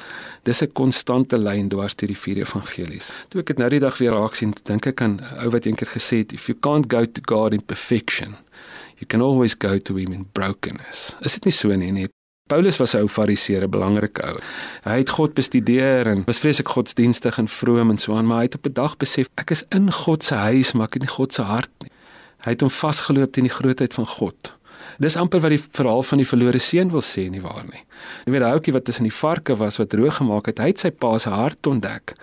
Dis 0.49 0.63
'n 0.63 0.73
konstante 0.73 1.39
lyn 1.39 1.69
deur 1.69 1.91
die 1.97 2.17
vier 2.17 2.39
evangelies. 2.39 3.13
Toe 3.29 3.41
ek 3.41 3.47
dit 3.47 3.59
nou 3.59 3.69
die 3.69 3.81
dag 3.81 3.99
weer 3.99 4.13
raak 4.13 4.35
sien, 4.35 4.55
dink 4.65 4.87
ek 4.87 5.01
aan 5.01 5.21
ou 5.39 5.51
wat 5.51 5.67
eendag 5.67 5.93
gesê 5.93 6.19
het 6.19 6.33
if 6.33 6.47
you 6.47 6.59
can't 6.61 6.91
go 6.93 7.05
to 7.05 7.21
God 7.27 7.53
in 7.53 7.63
perfection, 7.63 8.37
you 8.99 9.07
can 9.07 9.21
always 9.21 9.55
go 9.55 9.79
to 9.79 9.97
him 9.97 10.13
in 10.13 10.27
brokenness. 10.33 11.17
Is 11.21 11.35
dit 11.35 11.45
nie 11.45 11.53
so 11.53 11.77
nie? 11.77 11.93
nie? 11.93 12.09
Paulus 12.47 12.77
was 12.77 12.95
'n 12.95 12.99
ou 12.99 13.09
fariseer, 13.09 13.63
'n 13.63 13.71
belangrike 13.71 14.23
ou. 14.23 14.39
Hy 14.85 14.99
het 14.99 15.11
God 15.11 15.35
bestudeer 15.35 16.07
en 16.07 16.23
was 16.25 16.39
vreeslik 16.39 16.69
godsdienstig 16.69 17.39
en 17.39 17.49
vroom 17.49 17.91
en 17.91 17.99
so 17.99 18.15
aan, 18.15 18.27
maar 18.27 18.37
hy 18.37 18.43
het 18.43 18.55
op 18.55 18.67
'n 18.67 18.73
dag 18.73 18.97
besef 18.97 19.29
ek 19.35 19.51
is 19.51 19.65
in 19.69 19.93
God 19.93 20.25
se 20.25 20.35
huis, 20.35 20.73
maar 20.73 20.87
ek 20.87 20.95
het 20.95 21.03
nie 21.03 21.11
God 21.11 21.33
se 21.35 21.43
hart 21.43 21.71
nie. 21.81 21.91
Hy 22.45 22.51
het 22.51 22.61
hom 22.61 22.71
vasgeloop 22.71 23.33
teen 23.33 23.45
die 23.45 23.53
grootheid 23.53 23.95
van 23.95 24.07
God. 24.07 24.57
Dis 24.99 25.17
amper 25.17 25.41
wat 25.41 25.51
die 25.51 25.61
verhaal 25.73 26.03
van 26.03 26.19
die 26.19 26.27
verlore 26.27 26.59
seun 26.59 26.91
wil 26.91 27.03
sê 27.03 27.29
nie 27.31 27.41
waar 27.41 27.65
nie. 27.65 27.83
Jy 28.25 28.33
weet, 28.33 28.43
hy 28.43 28.53
ouetjie 28.55 28.73
wat 28.73 28.85
tussen 28.85 29.05
die 29.05 29.13
varke 29.13 29.57
was 29.57 29.77
wat 29.77 29.91
droog 29.91 30.17
gemaak 30.17 30.47
het, 30.47 30.59
hy 30.59 30.67
het 30.67 30.79
sy 30.79 30.91
pa 30.91 31.19
se 31.19 31.31
hart 31.31 31.67
ontdek. 31.67 32.15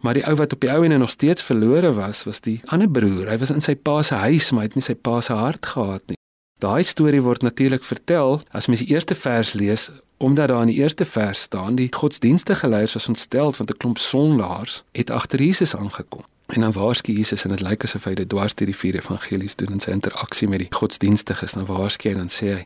Maar 0.00 0.14
die 0.14 0.26
ou 0.26 0.36
wat 0.36 0.52
op 0.52 0.60
die 0.60 0.70
ou 0.70 0.84
en 0.84 0.98
nog 0.98 1.10
steeds 1.10 1.42
verlore 1.42 1.92
was, 1.92 2.24
was 2.24 2.40
die 2.40 2.60
ander 2.66 2.90
broer. 2.90 3.30
Hy 3.30 3.38
was 3.38 3.50
in 3.50 3.60
sy 3.60 3.74
pa 3.74 4.02
se 4.02 4.14
huis, 4.14 4.50
maar 4.50 4.60
hy 4.60 4.68
het 4.68 4.74
nie 4.74 4.82
sy 4.82 4.94
pa 4.94 5.20
se 5.20 5.32
hart 5.32 5.66
gehad 5.66 6.02
nie. 6.06 6.19
Daai 6.60 6.82
storie 6.82 7.22
word 7.24 7.40
natuurlik 7.42 7.84
vertel 7.88 8.42
as 8.52 8.66
mens 8.68 8.82
die 8.82 8.92
eerste 8.92 9.14
vers 9.16 9.54
lees, 9.56 9.88
omdat 10.20 10.50
daar 10.52 10.66
in 10.66 10.68
die 10.68 10.82
eerste 10.82 11.06
vers 11.08 11.40
staan 11.48 11.78
die 11.78 11.88
godsdienstige 11.92 12.68
leiers 12.68 12.92
was 12.92 13.08
ontstel 13.08 13.54
want 13.56 13.70
'n 13.70 13.76
klomp 13.76 13.98
sondaars 13.98 14.82
het 14.92 15.10
agter 15.10 15.42
Jesus 15.42 15.76
aangekom. 15.76 16.24
En 16.46 16.60
dan 16.60 16.72
waarsku 16.72 17.12
Jesus 17.12 17.44
en 17.44 17.50
dit 17.50 17.60
lyk 17.60 17.84
asof 17.84 18.04
hy 18.04 18.14
dit 18.14 18.28
dwars 18.28 18.54
deur 18.54 18.66
die 18.66 18.76
vier 18.76 18.94
evangelies 18.94 19.54
doen 19.56 19.72
in 19.76 19.80
sy 19.80 19.90
interaksie 19.90 20.48
met 20.48 20.58
die 20.58 20.72
godsdienstiges. 20.74 21.52
Dan 21.52 21.66
waarsku 21.66 22.08
hy 22.08 22.14
en 22.14 22.20
dan 22.20 22.32
sê 22.34 22.46
hy 22.46 22.64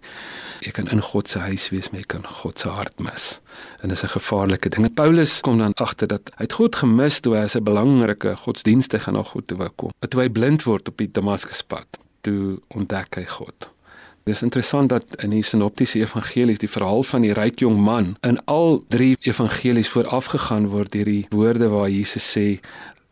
jy 0.60 0.70
kan 0.70 0.88
in 0.88 1.00
God 1.00 1.28
se 1.28 1.38
huis 1.38 1.68
wees, 1.70 1.90
maar 1.90 2.00
jy 2.00 2.06
kan 2.06 2.26
God 2.26 2.58
se 2.58 2.68
hart 2.68 2.98
mis. 2.98 3.40
En 3.82 3.88
dis 3.88 4.02
'n 4.02 4.08
gevaarlike 4.08 4.68
ding. 4.68 4.84
En 4.84 4.94
Paulus 4.94 5.40
kom 5.40 5.58
dan 5.58 5.74
agter 5.74 6.08
dat 6.08 6.30
hy 6.34 6.42
het 6.42 6.52
God 6.52 6.76
gemis 6.76 7.20
toe 7.20 7.36
hy 7.36 7.42
as 7.42 7.54
'n 7.54 7.62
belangrike 7.62 8.36
godsdienstige 8.36 9.10
na 9.10 9.22
God 9.22 9.46
toe 9.46 9.58
wou 9.58 9.70
kom. 9.76 9.90
Toe 10.08 10.20
hy 10.20 10.28
blind 10.28 10.62
word 10.62 10.88
op 10.88 10.96
die 10.96 11.10
Damaskuspad, 11.12 11.86
toe 12.22 12.60
ontdek 12.68 13.14
hy 13.16 13.24
God. 13.24 13.73
Dis 14.24 14.40
interessant 14.42 14.88
dat 14.88 15.16
in 15.20 15.34
die 15.34 15.42
sinoptiese 15.44 15.98
evangelies 16.00 16.62
die 16.62 16.68
verhaal 16.68 17.02
van 17.04 17.26
die 17.26 17.34
ryk 17.36 17.60
jong 17.60 17.76
man 17.76 18.14
in 18.24 18.38
al 18.48 18.78
drie 18.88 19.18
evangelies 19.20 19.90
voorafgegaan 19.92 20.70
word 20.72 20.94
deur 20.94 21.10
die 21.10 21.26
woorde 21.28 21.68
waar 21.68 21.90
Jesus 21.92 22.24
sê 22.32 22.46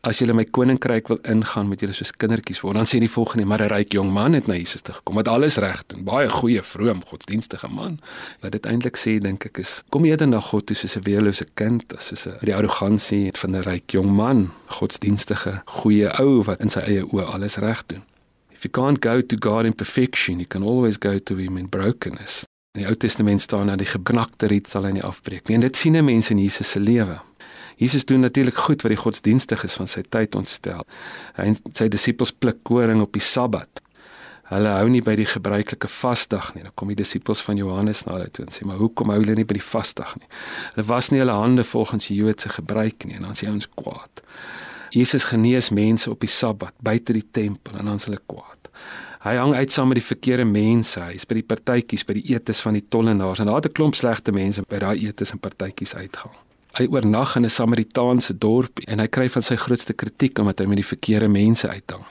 as 0.09 0.23
julle 0.23 0.33
my 0.33 0.47
koninkryk 0.49 1.11
wil 1.12 1.19
ingaan 1.28 1.69
met 1.69 1.85
julle 1.85 1.92
soos 1.92 2.14
kindertjies 2.16 2.62
word 2.64 2.81
dan 2.81 2.88
sê 2.88 3.02
die 3.04 3.12
volgende 3.12 3.45
maar 3.45 3.61
'n 3.61 3.69
ryk 3.75 3.92
jong 3.92 4.09
man 4.11 4.33
het 4.33 4.49
na 4.49 4.57
Jesus 4.57 4.81
toe 4.83 4.95
gekom 4.95 5.21
wat 5.21 5.28
alles 5.28 5.57
reg 5.57 5.83
doen. 5.87 6.04
Baie 6.04 6.28
goeie 6.28 6.62
vroom 6.62 7.04
godsdienstige 7.04 7.69
man. 7.69 8.00
Wat 8.40 8.52
dit 8.52 8.66
eintlik 8.66 8.97
sê 8.97 9.21
dink 9.21 9.45
ek 9.45 9.59
is 9.59 9.83
kom 9.90 10.04
eerder 10.04 10.28
na 10.28 10.40
God 10.40 10.66
toe 10.66 10.76
soos 10.76 10.97
'n 10.97 11.04
weerlose 11.04 11.47
kind 11.54 11.95
as 11.95 12.07
soos 12.07 12.26
'n 12.26 12.38
die 12.40 12.54
arrogansie 12.54 13.31
van 13.33 13.54
'n 13.54 13.62
ryk 13.62 13.92
jong 13.92 14.11
man 14.16 14.50
godsdienstige 14.66 15.62
goeie 15.66 16.09
ou 16.21 16.42
wat 16.42 16.61
in 16.61 16.71
sy 16.71 16.81
eie 16.81 17.04
oë 17.04 17.35
alles 17.35 17.57
reg 17.59 17.87
doen 17.87 18.02
If 18.62 18.69
you 18.69 18.85
can't 18.85 19.00
go 19.00 19.21
to 19.21 19.37
God 19.37 19.66
in 19.66 19.73
perfection, 19.73 20.38
you 20.38 20.47
can 20.47 20.62
always 20.62 20.97
go 20.97 21.19
to 21.19 21.37
him 21.37 21.57
in 21.57 21.69
brokenness. 21.69 22.45
In 22.76 22.85
die 22.85 22.87
Ou 22.87 22.95
Testament 22.95 23.42
staan 23.42 23.66
dat 23.66 23.81
die 23.83 23.88
geknakte 23.90 24.47
riet 24.47 24.71
sal 24.71 24.87
hy 24.87 24.92
nie 24.95 25.02
afbreek 25.02 25.49
nie. 25.49 25.57
En 25.57 25.64
dit 25.64 25.76
sien 25.81 25.99
mense 25.99 26.31
in 26.31 26.38
Jesus 26.38 26.71
se 26.71 26.78
lewe. 26.78 27.16
Jesus 27.83 28.07
doen 28.07 28.23
natuurlik 28.23 28.54
goed 28.54 28.87
wat 28.87 28.95
die 28.95 29.00
godsdienstiges 29.00 29.75
van 29.81 29.90
sy 29.90 30.04
tyd 30.07 30.38
ontstel. 30.38 30.87
Hy 31.40 31.49
en 31.50 31.59
sy 31.75 31.88
disippels 31.90 32.31
pluk 32.31 32.62
koring 32.62 33.02
op 33.02 33.19
die 33.19 33.25
Sabbat. 33.33 33.83
Hulle 34.52 34.78
hou 34.78 34.87
nie 34.95 35.02
by 35.02 35.19
die 35.19 35.26
gebruikelike 35.26 35.90
vasdag 35.90 36.54
nie. 36.54 36.62
Dan 36.62 36.78
kom 36.78 36.95
die 36.95 37.00
disippels 37.02 37.42
van 37.42 37.59
Johannes 37.59 38.07
na 38.07 38.21
hulle 38.21 38.31
toe 38.31 38.47
en 38.47 38.54
sê: 38.54 38.62
"Maar 38.62 38.78
hoekom 38.78 39.11
hou 39.11 39.19
julle 39.25 39.40
nie 39.42 39.49
by 39.49 39.59
die 39.59 39.71
vasdag 39.73 40.14
nie?" 40.23 40.31
Hulle 40.76 40.87
was 40.87 41.11
nie 41.11 41.19
hulle 41.19 41.35
hande 41.35 41.66
volgens 41.66 42.12
die 42.14 42.23
Joodse 42.23 42.54
gebruik 42.62 43.11
nie 43.11 43.19
en 43.19 43.26
dan 43.26 43.35
sê 43.35 43.50
ons 43.50 43.66
kwaad. 43.66 44.23
Jesus 44.92 45.25
genees 45.25 45.70
mense 45.72 46.11
op 46.11 46.20
die 46.20 46.28
Sabbat 46.28 46.75
buite 46.84 47.14
die 47.16 47.25
tempel 47.30 47.78
en 47.80 47.88
dan 47.88 48.00
is 48.00 48.04
hulle 48.11 48.20
kwaad. 48.28 48.68
Hy 49.22 49.37
hang 49.38 49.54
uit 49.54 49.72
saam 49.72 49.88
met 49.88 50.00
die 50.00 50.04
verkeerde 50.04 50.44
mense. 50.44 51.00
Hy's 51.00 51.25
by 51.28 51.38
die 51.38 51.46
partytjies, 51.46 52.04
by 52.04 52.16
die 52.18 52.34
etes 52.34 52.61
van 52.64 52.76
die 52.76 52.84
tollenaars 52.84 53.40
en 53.40 53.49
daar 53.49 53.62
het 53.62 53.70
'n 53.70 53.76
klomp 53.78 53.94
slegte 53.94 54.32
mense 54.32 54.62
by 54.68 54.78
daai 54.78 55.06
etes 55.08 55.32
en 55.32 55.38
partytjies 55.38 55.94
uitgegaan. 55.94 56.37
Hy 56.76 56.87
oornag 56.88 57.37
in 57.37 57.44
'n 57.44 57.50
Samaritaanse 57.50 58.38
dorp 58.38 58.80
en 58.87 58.99
hy 58.99 59.06
kry 59.06 59.28
van 59.28 59.42
sy 59.42 59.56
grootste 59.56 59.92
kritiek 59.92 60.38
omdat 60.38 60.58
hy 60.58 60.66
met 60.66 60.76
die 60.76 60.92
verkeerde 60.94 61.28
mense 61.28 61.68
uithang. 61.68 62.04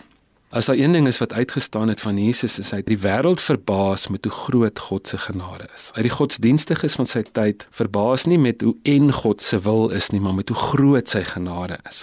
As 0.51 0.65
daar 0.65 0.75
een 0.75 0.91
ding 0.91 1.07
is 1.07 1.17
wat 1.17 1.33
uitgestaan 1.33 1.87
het 1.87 2.01
van 2.01 2.17
Jesus 2.17 2.57
is 2.59 2.73
hy 2.75 2.81
die 2.83 2.97
wêreld 2.99 3.39
verbaas 3.39 4.09
met 4.11 4.25
hoe 4.27 4.33
groot 4.35 4.79
God 4.83 5.07
se 5.07 5.15
genade 5.17 5.69
is. 5.71 5.85
Hy 5.95 6.03
die 6.03 6.11
godsdienstiges 6.11 6.97
van 6.99 7.07
sy 7.07 7.21
tyd 7.23 7.63
verbaas 7.71 8.25
nie 8.27 8.39
met 8.41 8.59
hoe 8.59 8.73
en 8.83 9.13
God 9.15 9.39
se 9.39 9.61
wil 9.63 9.95
is 9.95 10.09
nie, 10.11 10.19
maar 10.19 10.35
met 10.35 10.51
hoe 10.51 10.57
groot 10.59 11.07
sy 11.07 11.21
genade 11.23 11.77
is. 11.87 12.01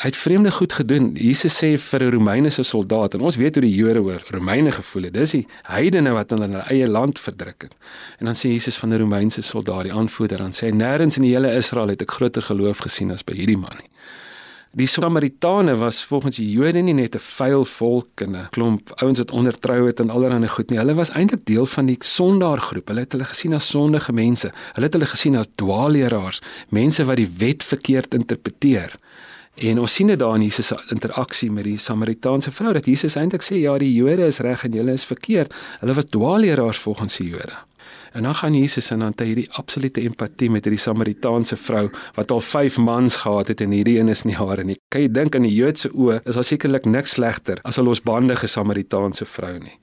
Hy 0.00 0.08
het 0.08 0.16
vreemde 0.16 0.54
goed 0.56 0.72
gedoen. 0.72 1.12
Jesus 1.20 1.60
sê 1.60 1.74
vir 1.76 2.06
'n 2.06 2.16
Romeinse 2.16 2.62
soldaat 2.64 3.14
en 3.14 3.20
ons 3.20 3.36
weet 3.36 3.60
hoe 3.60 3.64
die 3.68 3.76
Jode 3.76 4.00
oor 4.00 4.24
Romeine 4.32 4.72
gevoel 4.72 5.02
het. 5.02 5.14
Dis 5.14 5.30
die 5.30 5.46
heidene 5.68 6.16
wat 6.16 6.32
in 6.32 6.40
hulle 6.40 6.64
eie 6.72 6.88
land 6.88 7.18
verdruk 7.18 7.68
het. 7.68 7.74
En 8.18 8.24
dan 8.24 8.34
sê 8.34 8.48
Jesus 8.56 8.76
van 8.76 8.88
'n 8.88 8.98
Romeinse 8.98 9.42
soldaat, 9.42 9.82
die 9.82 9.92
aanvoerder, 9.92 10.38
dan 10.38 10.52
sê 10.52 10.70
hy 10.70 10.72
nêrens 10.72 11.16
in 11.16 11.22
die 11.22 11.34
hele 11.34 11.52
Israel 11.52 11.88
het 11.88 12.00
ek 12.00 12.10
groter 12.10 12.42
geloof 12.42 12.78
gesien 12.78 13.12
as 13.12 13.22
by 13.22 13.34
hierdie 13.34 13.58
man 13.58 13.76
nie. 13.76 13.90
Die 14.76 14.86
Samaritane 14.86 15.76
was 15.76 16.04
volgens 16.04 16.36
die 16.36 16.50
Jode 16.50 16.82
nie 16.84 16.92
net 16.92 17.14
'n 17.14 17.18
vuil 17.18 17.64
volk 17.64 18.20
en 18.20 18.36
'n 18.36 18.48
klomp 18.50 18.92
ouens 19.00 19.18
wat 19.18 19.30
ondertrou 19.30 19.86
het 19.86 20.00
en 20.00 20.10
allerlei 20.10 20.48
goed 20.48 20.70
nie. 20.70 20.78
Hulle 20.78 20.94
was 20.94 21.10
eintlik 21.10 21.44
deel 21.44 21.66
van 21.66 21.86
die 21.86 21.96
sondaargroep. 21.98 22.88
Hulle 22.88 23.00
het 23.00 23.12
hulle 23.12 23.24
gesien 23.24 23.54
as 23.54 23.68
sondige 23.68 24.12
mense. 24.12 24.52
Hulle 24.72 24.86
het 24.86 24.92
hulle 24.92 25.06
gesien 25.06 25.36
as 25.36 25.46
dwaalleraars, 25.54 26.40
mense 26.68 27.04
wat 27.04 27.16
die 27.16 27.30
wet 27.38 27.64
verkeerd 27.64 28.14
interpreteer. 28.14 28.92
En 29.54 29.78
ons 29.78 29.94
sien 29.94 30.06
dit 30.06 30.18
daar 30.18 30.34
in 30.34 30.42
Jesus 30.42 30.66
se 30.66 30.84
interaksie 30.88 31.50
met 31.50 31.64
die 31.64 31.78
Samaritaanse 31.78 32.52
vrou 32.52 32.72
dat 32.72 32.84
Jesus 32.84 33.16
eintlik 33.16 33.42
sê 33.42 33.54
ja, 33.54 33.78
die 33.78 33.94
Jode 33.94 34.26
is 34.26 34.38
reg 34.38 34.64
en 34.64 34.72
julle 34.72 34.92
is 34.92 35.04
verkeerd. 35.04 35.54
Hulle 35.80 35.94
was 35.94 36.04
dwaalleraars 36.04 36.78
volgens 36.78 37.16
die 37.16 37.28
Jode. 37.28 37.56
En 38.16 38.22
dan 38.22 38.34
gaan 38.34 38.54
Jesus 38.54 38.90
en 38.90 38.98
dan 38.98 39.12
het 39.12 39.20
hy 39.20 39.26
hierdie 39.28 39.50
absolute 39.60 40.00
empatie 40.00 40.46
met 40.48 40.64
hierdie 40.64 40.80
Samaritaanse 40.80 41.56
vrou 41.60 41.90
wat 42.16 42.30
al 42.32 42.40
5 42.40 42.78
mans 42.80 43.18
gehad 43.20 43.50
het 43.52 43.60
en 43.60 43.74
hierdie 43.76 43.98
een 43.98 44.08
is 44.08 44.22
nie 44.24 44.38
haar 44.38 44.62
nie. 44.64 44.78
Kan 44.88 45.02
jy 45.04 45.10
dink 45.12 45.36
aan 45.36 45.44
die 45.44 45.52
Joodse 45.52 45.90
oë 45.92 46.22
is 46.24 46.38
daar 46.38 46.46
sekerlik 46.48 46.88
niks 46.88 47.18
slegter 47.18 47.60
as 47.68 47.76
'n 47.76 47.84
losbandige 47.84 48.48
Samaritaanse 48.48 49.28
vrou 49.28 49.58
nie. 49.58 49.76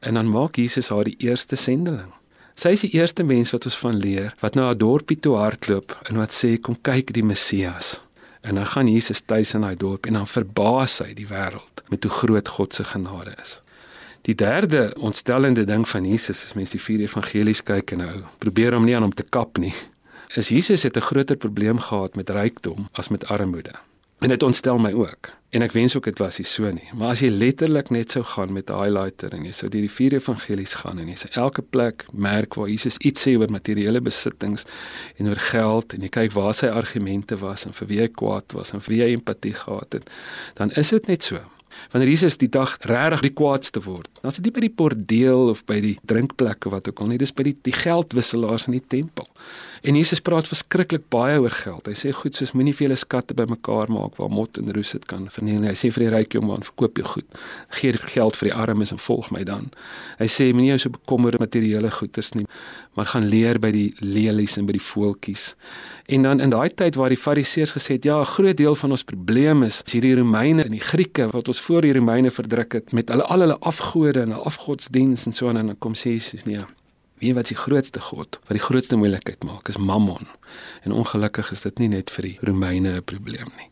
En 0.00 0.14
dan 0.14 0.30
maak 0.30 0.56
Jesus 0.56 0.88
haar 0.88 1.04
die 1.04 1.16
eerste 1.18 1.56
sendeling. 1.56 2.12
Sy 2.54 2.68
is 2.68 2.80
die 2.80 2.94
eerste 2.94 3.24
mens 3.24 3.50
wat 3.50 3.64
ons 3.64 3.78
van 3.78 3.96
leer 3.96 4.34
wat 4.40 4.54
na 4.54 4.70
'n 4.70 4.78
dorpie 4.78 5.18
toe 5.18 5.36
hardloop 5.36 5.98
en 6.08 6.16
wat 6.16 6.30
sê 6.30 6.60
kom 6.60 6.76
kyk 6.82 7.12
die 7.12 7.24
Messias. 7.24 8.00
En 8.42 8.54
dan 8.54 8.66
gaan 8.66 8.88
Jesus 8.88 9.20
tuis 9.20 9.54
in 9.54 9.60
daai 9.60 9.76
dorp 9.76 10.06
en 10.06 10.12
dan 10.12 10.26
verbaas 10.26 10.98
hy 10.98 11.14
die 11.14 11.26
wêreld 11.26 11.82
met 11.88 12.02
hoe 12.04 12.12
groot 12.12 12.48
God 12.48 12.74
se 12.74 12.84
genade 12.84 13.34
is. 13.42 13.62
Die 14.22 14.34
derde 14.34 14.94
ontstellende 14.98 15.64
ding 15.64 15.88
van 15.88 16.04
Jesus 16.06 16.44
as 16.44 16.54
mens 16.54 16.70
die 16.70 16.80
vier 16.80 17.00
evangelies 17.02 17.62
kyk 17.66 17.96
en 17.96 18.04
nou 18.04 18.12
probeer 18.38 18.76
om 18.76 18.84
nie 18.86 18.94
aan 18.94 19.02
hom 19.08 19.14
te 19.18 19.26
kap 19.26 19.58
nie. 19.58 19.74
Is 20.38 20.52
Jesus 20.54 20.82
het 20.86 20.96
'n 20.96 21.08
groter 21.08 21.36
probleem 21.36 21.78
gehad 21.78 22.14
met 22.14 22.30
rykdom 22.30 22.88
as 22.92 23.08
met 23.08 23.24
armoede. 23.26 23.74
En 24.20 24.28
dit 24.28 24.42
ontstel 24.42 24.78
my 24.78 24.92
ook. 24.92 25.32
En 25.50 25.62
ek 25.62 25.72
wens 25.72 25.96
ook 25.96 26.04
dit 26.04 26.18
was 26.18 26.38
nie 26.38 26.46
so 26.46 26.70
nie. 26.70 26.88
Maar 26.94 27.08
as 27.08 27.20
jy 27.20 27.28
letterlik 27.28 27.90
net 27.90 28.10
sou 28.10 28.24
gaan 28.24 28.52
met 28.52 28.70
'n 28.70 28.78
highlighter 28.82 29.32
en 29.32 29.44
jy 29.44 29.52
sou 29.52 29.70
deur 29.70 29.80
die 29.80 29.90
vier 29.90 30.12
evangelies 30.12 30.74
gaan 30.74 30.98
en 30.98 31.08
jy 31.08 31.14
sou 31.14 31.30
elke 31.32 31.62
plek 31.62 32.04
merk 32.12 32.54
waar 32.54 32.68
Jesus 32.68 32.96
iets 32.98 33.28
sê 33.28 33.36
oor 33.36 33.50
materiële 33.50 34.00
besittings 34.00 34.64
en 35.16 35.28
oor 35.28 35.36
geld 35.36 35.92
en 35.92 36.00
jy 36.00 36.08
kyk 36.08 36.32
waar 36.32 36.54
sy 36.54 36.66
argumente 36.66 37.36
was 37.36 37.66
en 37.66 37.72
vir 37.72 37.88
wie 37.88 38.00
hy 38.00 38.08
kwaad 38.08 38.52
was 38.52 38.72
en 38.72 38.80
vir 38.80 38.94
wie 38.94 39.02
hy 39.02 39.12
empatie 39.12 39.54
gehad 39.54 39.92
het, 39.92 40.10
dan 40.54 40.70
is 40.70 40.88
dit 40.88 41.06
net 41.06 41.22
so 41.22 41.40
wanneer 41.90 42.08
Jesus 42.08 42.36
die 42.36 42.48
dag 42.48 42.76
regtig 42.80 43.20
die 43.20 43.34
kwaadste 43.36 43.82
word. 43.82 44.11
Dan 44.22 44.30
is 44.30 44.38
dit 44.38 44.46
nie 44.46 44.54
by 44.54 44.62
die 44.62 44.74
bordeel 44.78 45.48
of 45.50 45.64
by 45.66 45.80
die 45.82 45.96
drinkplekke 46.06 46.70
wat 46.70 46.86
ook 46.88 47.00
al 47.02 47.10
nie, 47.10 47.18
dis 47.18 47.34
by 47.34 47.48
die 47.48 47.56
die 47.66 47.74
geldwisselaars 47.74 48.68
in 48.70 48.76
die 48.78 48.84
tempel. 48.94 49.26
En 49.82 49.96
Jesus 49.98 50.22
praat 50.22 50.46
verskriklik 50.46 51.08
baie 51.10 51.40
oor 51.42 51.50
geld. 51.50 51.88
Hy 51.90 51.96
sê 51.98 52.12
goed, 52.14 52.36
soos 52.38 52.52
moenie 52.54 52.74
vir 52.76 52.86
julle 52.86 52.98
skatte 53.00 53.34
bymekaar 53.34 53.90
maak 53.90 54.14
waar 54.20 54.30
mot 54.30 54.60
en 54.60 54.70
roes 54.76 54.92
dit 54.94 55.08
kan 55.10 55.24
verniel 55.34 55.58
nie. 55.64 55.72
Hy 55.72 55.78
sê 55.80 55.90
vir 55.90 56.06
die 56.06 56.12
ryk 56.14 56.36
jong 56.36 56.46
man, 56.46 56.62
verkoop 56.62 57.00
jou 57.02 57.08
goed. 57.16 57.40
Gee 57.80 57.96
die 57.96 58.12
geld 58.14 58.38
vir 58.38 58.52
die 58.52 58.54
armes 58.62 58.94
en 58.94 59.02
volg 59.02 59.32
my 59.34 59.42
dan. 59.48 59.72
Hy 60.20 60.28
sê 60.30 60.52
moenie 60.54 60.70
jou 60.76 60.84
so 60.84 60.94
bekommer 60.94 61.34
oor 61.34 61.42
materiële 61.42 61.90
goederes 61.90 62.30
nie, 62.38 62.46
maar 62.94 63.10
gaan 63.10 63.26
leer 63.26 63.58
by 63.58 63.72
die 63.74 63.88
lelies 63.98 64.54
en 64.60 64.70
by 64.70 64.76
die 64.78 64.84
voeltjies. 64.86 65.48
En 66.14 66.28
dan 66.28 66.44
in 66.44 66.54
daai 66.54 66.70
tyd 66.70 66.94
waar 67.00 67.10
die 67.10 67.18
Fariseërs 67.18 67.74
gesê 67.74 67.98
het, 67.98 68.04
ja, 68.06 68.20
'n 68.20 68.34
groot 68.38 68.56
deel 68.56 68.74
van 68.74 68.90
ons 68.90 69.02
probleem 69.02 69.62
is 69.62 69.82
hierdie 69.90 70.14
Romeine 70.14 70.62
en 70.62 70.70
die 70.70 70.80
Grieke 70.80 71.26
wat 71.32 71.48
ons 71.48 71.60
voor 71.60 71.82
die 71.82 71.92
Romeine 71.92 72.30
verdruk 72.30 72.72
het 72.72 72.92
met 72.92 73.10
al 73.10 73.40
hulle 73.40 73.58
afgode 73.58 74.11
en 74.16 74.30
hulle 74.30 74.44
afgodsdiens 74.44 75.26
en 75.26 75.32
so 75.32 75.48
en 75.48 75.54
dan 75.54 75.78
kom 75.78 75.94
sê 75.94 76.14
Jesus 76.16 76.44
nee. 76.44 76.64
Wie 77.22 77.34
wat 77.34 77.48
die 77.48 77.56
grootste 77.56 78.00
god 78.00 78.38
wat 78.48 78.56
die 78.58 78.66
grootste 78.66 78.96
moeilikheid 78.96 79.44
maak 79.44 79.68
is 79.68 79.76
Mammon. 79.76 80.26
En 80.82 80.92
ongelukkig 80.92 81.52
is 81.52 81.60
dit 81.60 81.78
nie 81.78 81.88
net 81.88 82.10
vir 82.10 82.22
die 82.22 82.38
Romeine 82.40 82.96
'n 82.96 83.04
probleem 83.04 83.50
nie. 83.56 83.68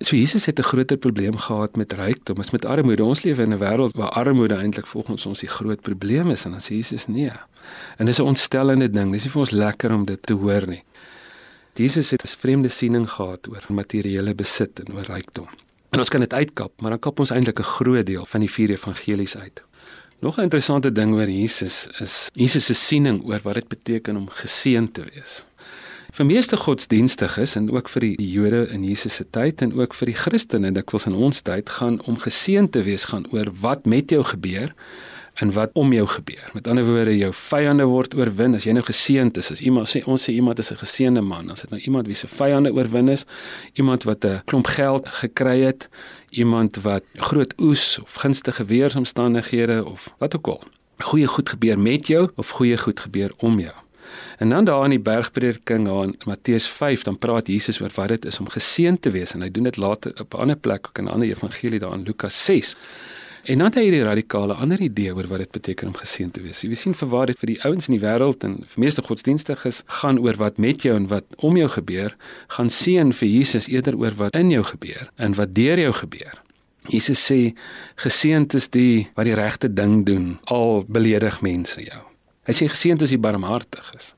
So 0.00 0.16
Jesus 0.16 0.46
het 0.46 0.58
'n 0.58 0.62
groter 0.62 0.96
probleem 0.96 1.36
gehad 1.36 1.76
met 1.76 1.92
rykdom 1.92 2.38
as 2.38 2.50
met 2.50 2.64
armoede. 2.64 3.04
Ons 3.04 3.22
lewe 3.22 3.42
in 3.42 3.52
'n 3.52 3.58
wêreld 3.58 3.96
waar 3.96 4.10
armoede 4.10 4.54
eintlik 4.54 4.86
volgens 4.86 5.26
ons 5.26 5.40
die 5.40 5.48
groot 5.48 5.80
probleem 5.80 6.30
is 6.30 6.44
en 6.44 6.50
dan 6.50 6.60
sê 6.60 6.74
Jesus 6.74 7.06
nee. 7.06 7.32
En 7.96 8.06
dis 8.06 8.18
'n 8.18 8.22
ontstellende 8.22 8.90
ding. 8.90 9.12
Dis 9.12 9.22
nie 9.22 9.30
vir 9.30 9.40
ons 9.40 9.50
lekker 9.50 9.92
om 9.92 10.04
dit 10.04 10.22
te 10.22 10.32
hoor 10.32 10.66
nie. 10.66 10.84
Jesus 11.74 12.10
het 12.10 12.22
'n 12.22 12.38
vreemde 12.38 12.68
siening 12.68 13.10
gehad 13.10 13.48
oor 13.48 13.64
materiële 13.68 14.34
besit 14.34 14.80
en 14.80 14.94
oor 14.94 15.04
rykdom. 15.04 15.48
En 15.90 15.98
ons 15.98 16.08
kan 16.08 16.20
dit 16.20 16.32
uitkap, 16.32 16.80
maar 16.80 16.90
dan 16.90 16.98
kap 16.98 17.18
ons 17.18 17.30
eintlik 17.30 17.58
'n 17.58 17.62
groot 17.62 18.06
deel 18.06 18.26
van 18.26 18.40
die 18.40 18.50
vier 18.50 18.70
evangelies 18.70 19.36
uit. 19.36 19.62
Nog 20.24 20.36
'n 20.36 20.40
interessante 20.48 20.92
ding 20.92 21.12
oor 21.14 21.28
Jesus 21.28 21.86
is 21.98 22.28
Jesus 22.32 22.64
se 22.64 22.74
siening 22.74 23.24
oor 23.24 23.40
wat 23.42 23.54
dit 23.54 23.68
beteken 23.68 24.16
om 24.16 24.28
geseën 24.28 24.92
te 24.92 25.02
wees. 25.14 25.44
Vir 26.12 26.26
meeste 26.26 26.56
godsdienstiges 26.56 27.56
en 27.56 27.70
ook 27.70 27.88
vir 27.88 28.00
die 28.00 28.30
Jode 28.30 28.68
in 28.72 28.84
Jesus 28.84 29.14
se 29.14 29.26
tyd 29.30 29.62
en 29.62 29.74
ook 29.80 29.94
vir 29.94 30.06
die 30.06 30.14
Christene 30.14 30.72
dikwels 30.72 31.06
in 31.06 31.14
ons 31.14 31.40
tyd 31.40 31.68
gaan 31.68 32.00
om 32.02 32.16
geseën 32.18 32.70
te 32.70 32.82
wees 32.82 33.04
gaan 33.04 33.26
oor 33.30 33.52
wat 33.60 33.84
met 33.86 34.10
jou 34.10 34.24
gebeur 34.24 34.74
en 35.34 35.52
wat 35.52 35.70
om 35.72 35.92
jou 35.92 36.06
gebeur. 36.06 36.50
Met 36.52 36.68
ander 36.68 36.84
woorde, 36.84 37.16
jou 37.16 37.32
vyande 37.34 37.84
word 37.90 38.14
oorwin 38.14 38.54
as 38.54 38.66
jy 38.68 38.74
nou 38.76 38.84
geseënd 38.86 39.38
is. 39.40 39.50
As 39.50 39.62
iemand 39.66 39.90
sê 39.90 40.04
ons 40.06 40.28
sê 40.28 40.34
iemand 40.34 40.58
is 40.58 40.70
'n 40.70 40.78
geseënde 40.78 41.20
man, 41.20 41.50
as 41.50 41.60
dit 41.60 41.70
nou 41.70 41.80
iemand 41.80 42.06
wie 42.06 42.14
se 42.14 42.28
vyande 42.28 42.72
oorwin 42.72 43.08
is, 43.08 43.24
iemand 43.74 44.04
wat 44.04 44.24
'n 44.24 44.42
klomp 44.44 44.66
geld 44.66 45.08
gekry 45.08 45.60
het, 45.60 45.88
iemand 46.30 46.76
wat 46.82 47.02
groot 47.14 47.54
oes 47.58 47.98
of 48.02 48.14
gunstige 48.14 48.64
weeromstandighede 48.64 49.84
of 49.84 50.14
wat 50.18 50.36
ook 50.36 50.46
al. 50.46 50.62
Goeie 50.98 51.26
goed 51.26 51.48
gebeur 51.48 51.78
met 51.78 52.06
jou 52.06 52.30
of 52.36 52.50
goeie 52.50 52.78
goed 52.78 53.00
gebeur 53.00 53.32
om 53.36 53.58
jou. 53.58 53.74
En 54.38 54.48
dan 54.48 54.64
daar 54.64 54.84
in 54.84 54.90
die 54.90 55.00
bergprediking 55.00 55.88
aan 55.88 56.14
Matteus 56.24 56.66
5 56.68 57.02
dan 57.02 57.18
praat 57.18 57.46
Jesus 57.46 57.80
oor 57.80 57.90
wat 57.94 58.08
dit 58.08 58.24
is 58.24 58.40
om 58.40 58.48
geseënd 58.48 59.02
te 59.02 59.10
wees 59.10 59.34
en 59.34 59.42
hy 59.42 59.50
doen 59.50 59.64
dit 59.64 59.76
later 59.76 60.12
op 60.20 60.34
'n 60.34 60.38
ander 60.38 60.56
plek 60.56 60.86
ook 60.86 60.98
in 60.98 61.04
'n 61.04 61.08
ander 61.08 61.28
evangelie 61.28 61.78
daar 61.78 61.92
in 61.92 62.02
Lukas 62.02 62.44
6. 62.44 62.76
En 63.44 63.58
dan 63.60 63.68
het 63.68 63.76
hy 63.76 63.82
hierdie 63.84 64.04
radikale 64.06 64.54
ander 64.56 64.80
idee 64.80 65.12
oor 65.12 65.26
wat 65.28 65.42
dit 65.42 65.50
beteken 65.52 65.90
om 65.90 65.96
geseën 65.98 66.30
te 66.32 66.40
wees. 66.40 66.62
Jy 66.64 66.78
sien 66.80 66.94
vir 66.96 67.10
waar 67.12 67.28
dit 67.28 67.40
vir 67.42 67.50
die 67.52 67.58
ouens 67.68 67.90
in 67.90 67.98
die 67.98 68.00
wêreld 68.00 68.46
en 68.46 68.54
vir 68.64 68.80
meeste 68.80 69.04
godsdienstiges 69.04 69.82
gaan 70.00 70.20
oor 70.24 70.38
wat 70.40 70.56
met 70.56 70.86
jou 70.86 70.94
en 70.96 71.10
wat 71.12 71.28
om 71.44 71.58
jou 71.60 71.68
gebeur, 71.74 72.16
gaan 72.56 72.72
seën 72.72 73.12
vir 73.12 73.28
Jesus 73.28 73.68
eerder 73.68 74.00
oor 74.00 74.16
wat 74.16 74.38
in 74.40 74.48
jou 74.54 74.64
gebeur 74.64 75.12
en 75.20 75.36
wat 75.36 75.52
deur 75.52 75.82
jou 75.82 75.92
gebeur. 76.00 76.40
Jesus 76.88 77.20
sê 77.20 77.38
geseënd 78.00 78.56
is 78.56 78.70
die 78.72 79.06
wat 79.12 79.28
die 79.28 79.36
regte 79.36 79.68
ding 79.68 80.06
doen 80.08 80.38
al 80.48 80.84
beledig 80.88 81.42
mense 81.44 81.84
jou. 81.84 82.00
Hy 82.48 82.56
sê 82.56 82.72
geseënd 82.72 83.04
is 83.04 83.12
die 83.12 83.20
barmhartiges. 83.20 84.14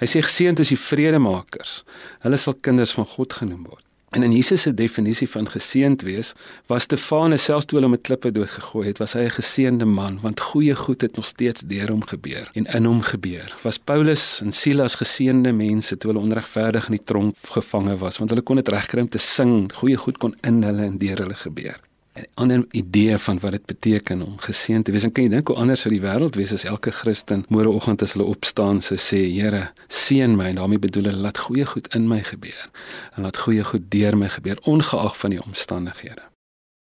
Hy 0.00 0.08
sê 0.08 0.20
geseënd 0.24 0.60
is 0.60 0.76
die 0.76 0.80
vredemakers. 0.80 1.82
Hulle 2.20 2.36
sal 2.40 2.60
kinders 2.60 2.92
van 2.96 3.08
God 3.16 3.40
genoem 3.40 3.64
word. 3.64 3.87
En 4.10 4.22
in 4.22 4.32
Jesus 4.32 4.62
se 4.62 4.74
definisie 4.74 5.28
van 5.28 5.48
geseënd 5.50 6.02
wees, 6.02 6.32
was 6.66 6.82
Stefanus 6.82 7.44
selfs 7.44 7.66
toe 7.68 7.78
hulle 7.78 7.90
met 7.92 8.02
klippe 8.08 8.30
doodgegooi 8.32 8.86
het, 8.86 8.98
was 8.98 9.12
hy 9.12 9.26
'n 9.26 9.36
geseënde 9.40 9.84
man, 9.84 10.18
want 10.20 10.40
goeie 10.40 10.74
goed 10.74 11.00
het 11.00 11.16
nog 11.16 11.26
steeds 11.26 11.60
deur 11.60 11.88
hom 11.88 12.06
gebeur 12.06 12.50
en 12.54 12.64
in 12.64 12.84
hom 12.84 13.02
gebeur. 13.02 13.54
Was 13.62 13.78
Paulus 13.78 14.40
en 14.40 14.52
Silas 14.52 14.94
geseënde 14.94 15.52
mense 15.52 15.98
toe 15.98 16.10
hulle 16.10 16.24
onregverdig 16.24 16.88
in 16.88 16.96
die 16.96 17.04
tronk 17.04 17.36
gevange 17.42 17.96
was, 17.96 18.18
want 18.18 18.30
hulle 18.30 18.42
kon 18.42 18.56
dit 18.56 18.68
regkry 18.68 19.00
om 19.00 19.08
te 19.08 19.18
sing, 19.18 19.72
goeie 19.74 19.96
goed 19.96 20.18
kon 20.18 20.34
in 20.40 20.62
hulle 20.62 20.82
en 20.82 20.98
deur 20.98 21.18
hulle 21.18 21.34
gebeur. 21.34 21.87
Ander 22.34 22.64
idee 22.70 23.18
van 23.18 23.38
wat 23.38 23.50
dit 23.50 23.66
beteken 23.66 24.22
om 24.22 24.38
geseën 24.38 24.82
te 24.82 24.92
wees. 24.92 25.04
En 25.04 25.12
kan 25.12 25.24
jy 25.24 25.30
dink 25.30 25.48
hoe 25.48 25.56
anders 25.56 25.80
sou 25.80 25.92
die 25.92 26.02
wêreld 26.02 26.36
wees 26.36 26.52
as 26.52 26.64
elke 26.64 26.90
Christen 26.90 27.44
môreoggend 27.48 28.02
as 28.02 28.12
hulle 28.16 28.28
opstaan 28.28 28.82
sou 28.82 28.98
sê, 28.98 29.20
Here, 29.28 29.70
seën 29.88 30.36
my 30.36 30.50
en 30.52 30.60
daarmee 30.60 30.82
bedoel 30.82 31.10
hulle 31.10 31.24
laat 31.28 31.38
goeie 31.38 31.66
goed 31.66 31.88
in 31.94 32.08
my 32.08 32.22
gebeur 32.22 32.70
en 33.16 33.22
laat 33.22 33.36
goeie 33.36 33.64
goed 33.64 33.90
deur 33.90 34.16
my 34.16 34.28
gebeur 34.28 34.58
ongeag 34.62 35.16
van 35.18 35.36
die 35.36 35.42
omstandighede. 35.42 36.24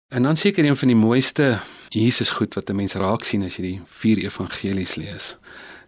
En 0.09 0.23
dan 0.23 0.37
seker 0.37 0.65
een 0.65 0.77
van 0.77 0.89
die 0.89 0.97
mooiste 0.97 1.59
Jesus 1.89 2.31
goed 2.31 2.55
wat 2.55 2.71
'n 2.71 2.77
mens 2.77 2.95
raak 2.95 3.25
sien 3.25 3.45
as 3.45 3.57
jy 3.57 3.63
die 3.63 3.81
vier 3.87 4.19
evangelies 4.19 4.95
lees, 4.95 5.37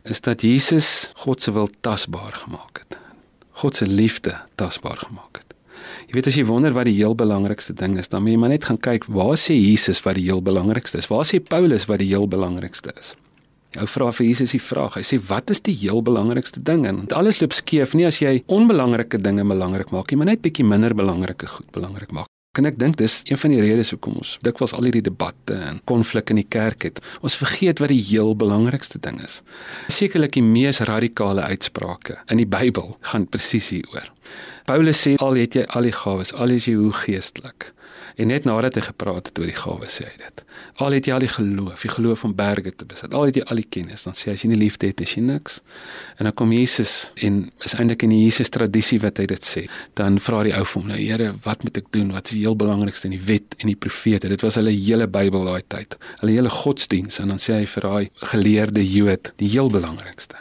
is 0.03 0.21
dat 0.21 0.43
Jesus 0.43 1.13
God 1.15 1.43
se 1.43 1.53
wil 1.53 1.69
tasbaar 1.81 2.33
gemaak 2.33 2.79
het. 2.79 2.99
God 3.51 3.77
se 3.77 3.87
liefde 3.87 4.41
tasbaar 4.55 4.97
gemaak 4.97 5.37
het. 5.37 5.48
Jy 6.09 6.17
weet 6.19 6.31
as 6.31 6.39
jy 6.39 6.45
wonder 6.49 6.75
wat 6.77 6.89
die 6.89 6.97
heel 6.97 7.15
belangrikste 7.19 7.75
ding 7.77 7.99
is, 7.99 8.09
dan 8.13 8.23
moet 8.25 8.35
jy 8.35 8.43
maar 8.43 8.55
net 8.55 8.69
gaan 8.69 8.81
kyk 8.81 9.09
waar 9.13 9.37
sê 9.41 9.57
Jesus 9.57 10.03
wat 10.07 10.19
die 10.19 10.29
heel 10.29 10.43
belangrikste 10.45 11.01
is? 11.03 11.11
Waar 11.11 11.27
sê 11.29 11.41
Paulus 11.41 11.89
wat 11.91 12.03
die 12.03 12.11
heel 12.13 12.29
belangrikste 12.31 12.95
is? 12.99 13.15
Jou 13.77 13.85
vra 13.85 14.09
vir 14.17 14.27
Jesus 14.31 14.55
die 14.57 14.63
vraag. 14.65 14.97
Hy 14.97 15.05
sê 15.05 15.19
wat 15.29 15.53
is 15.53 15.61
die 15.61 15.77
heel 15.77 16.01
belangrikste 16.05 16.63
ding? 16.65 16.87
En 16.89 17.05
alles 17.13 17.43
loop 17.43 17.53
skeef 17.53 17.93
nie 17.99 18.09
as 18.09 18.23
jy 18.23 18.39
onbelangrike 18.49 19.21
dinge 19.21 19.45
belangrik 19.45 19.93
maak 19.93 20.09
nie, 20.11 20.23
maar 20.23 20.33
net 20.33 20.43
bietjie 20.45 20.65
minder 20.65 20.97
belangrike 20.97 21.51
goed 21.51 21.69
belangrik 21.77 22.15
maak. 22.17 22.31
En 22.59 22.67
ek 22.67 22.79
dink 22.81 22.97
dis 22.99 23.21
een 23.29 23.39
van 23.39 23.53
die 23.53 23.61
redes 23.63 23.93
hoekom 23.95 24.17
ons 24.19 24.33
dikwels 24.43 24.73
al 24.75 24.89
hierdie 24.89 25.05
debatte 25.07 25.55
en 25.69 25.79
konflik 25.87 26.33
in 26.33 26.41
die 26.41 26.49
kerk 26.49 26.89
het. 26.89 26.99
Ons 27.23 27.37
vergeet 27.39 27.79
wat 27.83 27.93
die 27.93 28.03
heel 28.03 28.33
belangrikste 28.39 28.99
ding 29.05 29.21
is. 29.23 29.43
Sekerlik 29.93 30.35
die 30.35 30.43
mees 30.43 30.81
radikale 30.89 31.45
uitsprake 31.53 32.19
in 32.27 32.43
die 32.43 32.49
Bybel 32.49 32.97
gaan 33.13 33.29
presies 33.31 33.71
hieroor. 33.77 34.09
Paulus 34.69 35.01
sê 35.01 35.15
al 35.25 35.39
het 35.41 35.55
jy 35.57 35.65
al 35.73 35.87
die 35.89 35.95
gawes, 35.97 36.35
al 36.37 36.53
is 36.53 36.67
jy 36.69 36.75
hoe 36.77 36.93
geestelik. 36.93 37.71
En 38.21 38.29
net 38.29 38.45
nadat 38.45 38.75
hy 38.77 38.83
gepraat 38.89 39.31
het 39.31 39.39
oor 39.41 39.49
die 39.49 39.57
gawes 39.57 39.95
sê 39.97 40.05
hy 40.05 40.17
dit. 40.21 40.43
Al 40.85 40.97
het 40.97 41.07
jy 41.09 41.15
al 41.15 41.23
die 41.25 41.31
geloof, 41.31 41.85
die 41.87 41.93
geloof 41.95 42.25
om 42.27 42.35
berge 42.37 42.75
te 42.77 42.85
besit. 42.89 43.15
Al 43.17 43.31
het 43.31 43.39
jy 43.39 43.45
al 43.47 43.63
die 43.63 43.67
kennis, 43.77 44.05
dan 44.05 44.17
sê 44.19 44.29
hy 44.29 44.37
as 44.37 44.45
jy 44.45 44.51
nie 44.53 44.59
liefde 44.61 44.91
het, 44.91 45.01
is 45.01 45.15
jy 45.17 45.23
niks. 45.25 45.61
En 46.19 46.29
dan 46.29 46.35
kom 46.37 46.53
Jesus 46.53 46.97
en 47.25 47.41
is 47.65 47.77
eintlik 47.79 48.05
in 48.05 48.13
die 48.13 48.21
Jesus 48.27 48.53
tradisie 48.53 48.99
wat 49.05 49.23
hy 49.23 49.29
dit 49.31 49.49
sê. 49.49 49.65
Dan 49.97 50.19
vra 50.21 50.43
die 50.45 50.57
ou 50.59 50.65
vir 50.67 50.81
hom, 50.83 50.89
nou 50.93 50.99
Here, 51.01 51.31
wat 51.47 51.65
moet 51.65 51.81
ek 51.81 51.93
doen? 51.95 52.13
Wat 52.13 52.29
is 52.29 52.37
die 52.37 52.45
heel 52.45 52.59
belangrikste 52.59 53.09
in 53.09 53.17
die 53.17 53.25
wet 53.31 53.57
en 53.63 53.71
die 53.73 53.79
profete? 53.79 54.29
Dit 54.29 54.45
was 54.45 54.59
hulle 54.61 54.75
hele 54.75 55.09
Bybel 55.09 55.49
daai 55.49 55.63
tyd. 55.65 55.97
Hulle 56.21 56.35
hele 56.37 56.53
godsdiens 56.53 57.23
en 57.23 57.33
dan 57.33 57.41
sê 57.41 57.63
hy 57.63 57.71
vir 57.79 57.89
daai 57.89 58.27
geleerde 58.35 58.85
Jood, 58.85 59.33
die 59.41 59.49
heel 59.55 59.73
belangrikste 59.73 60.37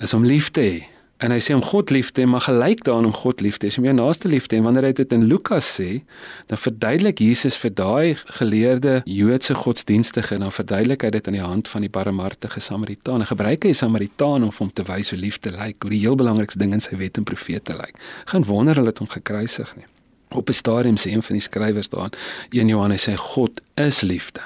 is 0.00 0.14
om 0.16 0.24
lief 0.24 0.48
te 0.56 0.62
hê 0.64 0.78
En 1.20 1.34
hy 1.34 1.36
sê 1.44 1.52
om 1.52 1.60
God 1.60 1.90
lief 1.92 2.14
te 2.16 2.22
hê, 2.22 2.26
maar 2.28 2.46
gelyk 2.46 2.84
daaraan 2.86 3.10
om 3.10 3.12
God 3.12 3.42
lief 3.44 3.58
te 3.60 3.66
hê, 3.66 3.72
is 3.72 3.76
om 3.78 3.84
jou 3.84 3.92
naaste 3.92 4.28
lief 4.32 4.46
te 4.48 4.56
hê. 4.56 4.62
Wanneer 4.64 4.86
hy 4.88 4.92
dit 5.02 5.12
in 5.12 5.26
Lukas 5.28 5.68
sê, 5.76 6.00
dan 6.48 6.60
verduidelik 6.60 7.20
Jesus 7.20 7.58
vir 7.60 7.74
daai 7.76 8.16
geleerde 8.40 8.94
Joodse 9.04 9.54
godsdienstige 9.54 10.38
en 10.38 10.46
dan 10.46 10.54
verduidelik 10.56 11.04
hy 11.04 11.10
dit 11.18 11.28
aan 11.28 11.36
die 11.36 11.44
hand 11.44 11.68
van 11.68 11.84
die 11.84 11.92
barmhartige 11.92 12.62
Samaritaan. 12.64 13.20
Hy 13.20 13.28
gebruik 13.34 13.68
hy 13.68 13.74
Samaritaan 13.76 14.48
om 14.48 14.54
hom 14.60 14.70
te 14.72 14.86
wys 14.88 15.12
hoe 15.12 15.20
liefde 15.20 15.52
lyk, 15.52 15.82
hoe 15.84 15.92
die 15.92 16.00
heel 16.00 16.16
belangrikste 16.16 16.62
ding 16.62 16.72
in 16.76 16.84
sy 16.84 16.96
wet 17.00 17.20
en 17.20 17.28
profete 17.28 17.76
lyk. 17.76 18.00
Geen 18.32 18.48
wonder 18.48 18.80
hulle 18.80 18.94
het 18.94 19.02
hom 19.04 19.10
gekruisig 19.12 19.74
nie. 19.76 19.88
Op 20.32 20.48
'n 20.48 20.56
stadium 20.56 20.96
sê 20.96 21.12
een 21.12 21.22
van 21.22 21.36
die 21.36 21.42
skrywers 21.42 21.88
daar, 21.88 22.10
1 22.50 22.68
Johannes 22.68 23.08
sê 23.08 23.14
God 23.16 23.60
is 23.76 24.00
liefde. 24.00 24.40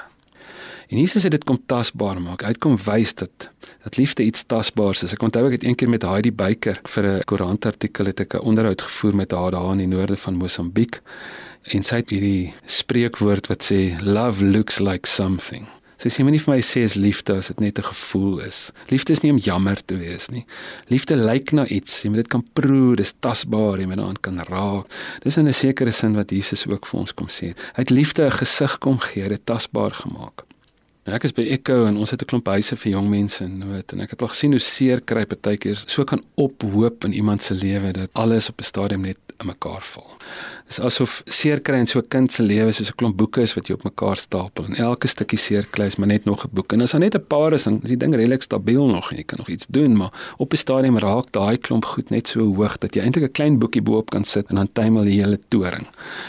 En 0.89 0.97
Jesus 0.97 1.23
het 1.23 1.31
dit 1.31 1.43
kom 1.43 1.59
tasbaar 1.65 2.21
maak. 2.21 2.41
Hy 2.41 2.53
het 2.53 2.61
kom 2.61 2.77
wys 2.85 3.15
dat 3.15 3.49
dat 3.83 3.97
liefde 3.97 4.23
iets 4.23 4.43
tasbaars 4.45 5.03
is. 5.03 5.13
Ek 5.13 5.23
onthou 5.25 5.45
ek 5.47 5.59
het 5.59 5.63
eendag 5.63 5.89
met 5.89 6.05
Heidi 6.05 6.31
Beyker 6.31 6.79
vir 6.83 7.05
'n 7.05 7.23
koerantartikel 7.25 8.05
het 8.05 8.19
ek 8.19 8.35
'n 8.35 8.45
onderhoud 8.45 8.81
gevoer 8.81 9.15
met 9.15 9.31
haar 9.31 9.51
daar 9.51 9.71
in 9.71 9.77
die 9.77 9.87
noorde 9.87 10.17
van 10.17 10.35
Mosambiek. 10.35 11.01
En 11.63 11.83
sy 11.83 11.95
het 11.95 12.09
hierdie 12.09 12.53
spreekwoord 12.65 13.47
wat 13.47 13.63
sê 13.71 14.01
love 14.01 14.45
looks 14.45 14.79
like 14.79 15.07
something. 15.07 15.65
Sy 15.97 16.09
sê 16.09 16.23
moenie 16.23 16.41
vir 16.43 16.55
my 16.55 16.61
sê 16.61 16.83
is 16.83 16.97
liefde 16.99 17.37
as 17.39 17.47
dit 17.47 17.59
net 17.59 17.79
'n 17.79 17.83
gevoel 17.83 18.39
is. 18.41 18.71
Liefde 18.89 19.13
is 19.13 19.21
nie 19.21 19.31
om 19.31 19.37
jammer 19.37 19.85
te 19.85 19.95
wees 19.97 20.27
nie. 20.29 20.45
Liefde 20.89 21.15
lyk 21.15 21.51
na 21.51 21.65
iets. 21.67 22.03
Jy 22.03 22.09
moet 22.09 22.17
dit 22.17 22.27
kan 22.27 22.43
proe, 22.53 22.95
dis 22.95 23.13
tasbaar, 23.19 23.79
jy 23.79 23.85
moet 23.85 23.97
daaraan 23.97 24.21
kan 24.21 24.39
raak. 24.39 24.85
Dis 25.23 25.37
in 25.37 25.47
'n 25.47 25.53
sekere 25.53 25.91
sin 25.91 26.15
wat 26.15 26.29
Jesus 26.29 26.67
ook 26.67 26.85
vir 26.85 26.99
ons 26.99 27.13
kom 27.13 27.27
sê. 27.27 27.55
Hy 27.75 27.81
het 27.81 27.89
liefde 27.89 28.25
'n 28.25 28.31
gesig 28.31 28.77
kom 28.79 28.99
gee, 28.99 29.29
dit 29.29 29.45
tasbaar 29.45 29.91
gemaak. 29.91 30.45
Nou 31.05 31.13
ek 31.13 31.27
is 31.27 31.35
by 31.37 31.43
Echo 31.53 31.83
en 31.85 31.99
ons 32.01 32.09
het 32.09 32.21
'n 32.21 32.25
klomp 32.25 32.47
huise 32.49 32.75
vir 32.75 32.91
jong 32.91 33.09
mense 33.09 33.43
in 33.43 33.59
nood. 33.59 33.91
En 33.93 33.99
ek 34.01 34.09
het 34.09 34.21
al 34.21 34.31
gesien 34.33 34.51
hoe 34.51 34.59
seer 34.59 35.01
kry 35.01 35.25
partykeer 35.25 35.75
so 35.75 36.03
kan 36.03 36.23
ophoop 36.35 37.05
in 37.05 37.13
iemand 37.13 37.43
se 37.43 37.53
lewe 37.53 37.91
dat 37.91 38.09
alles 38.13 38.49
op 38.49 38.59
'n 38.59 38.63
stadium 38.63 39.01
net 39.01 39.17
in 39.39 39.47
mekaar 39.47 39.81
val. 39.81 40.11
Dis 40.67 40.79
asof 40.79 41.21
seer 41.25 41.61
kry 41.61 41.77
in 41.83 41.87
so 41.87 41.99
'n 41.99 42.07
kind 42.09 42.31
se 42.31 42.43
lewe 42.43 42.71
soos 42.71 42.89
'n 42.89 42.95
klomp 42.95 43.17
boeke 43.17 43.41
is 43.41 43.53
wat 43.55 43.67
jy 43.67 43.73
op 43.73 43.83
mekaar 43.83 44.17
stapel 44.17 44.65
en 44.65 44.75
elke 44.75 45.07
stukkie 45.07 45.37
seer 45.37 45.65
kry 45.71 45.85
is 45.85 45.95
maar 45.95 46.07
net 46.07 46.25
nog 46.25 46.45
'n 46.45 46.49
boek. 46.51 46.73
En 46.73 46.81
as 46.81 46.91
daar 46.91 47.01
net 47.01 47.15
'n 47.15 47.25
paar 47.27 47.53
is, 47.53 47.63
dan 47.63 47.79
is 47.83 47.89
die 47.89 47.97
ding 47.97 48.15
redelik 48.15 48.41
stabiel 48.41 48.85
nog 48.87 49.11
en 49.11 49.17
jy 49.17 49.23
kan 49.23 49.37
nog 49.37 49.49
iets 49.49 49.65
doen, 49.69 49.95
maar 49.97 50.11
op 50.37 50.53
'n 50.53 50.57
stadium 50.57 50.97
raak 50.97 51.31
daai 51.31 51.57
klomp 51.57 51.85
goed 51.85 52.09
net 52.09 52.27
so 52.27 52.39
hoog 52.39 52.77
dat 52.77 52.95
jy 52.95 53.01
eintlik 53.01 53.25
'n 53.25 53.31
klein 53.31 53.59
boekie 53.59 53.81
bo-op 53.81 54.09
kan 54.09 54.23
sit 54.23 54.47
en 54.47 54.55
dan 54.55 54.69
tuimel 54.71 55.03
die 55.03 55.21
hele 55.21 55.39
toring. 55.49 55.87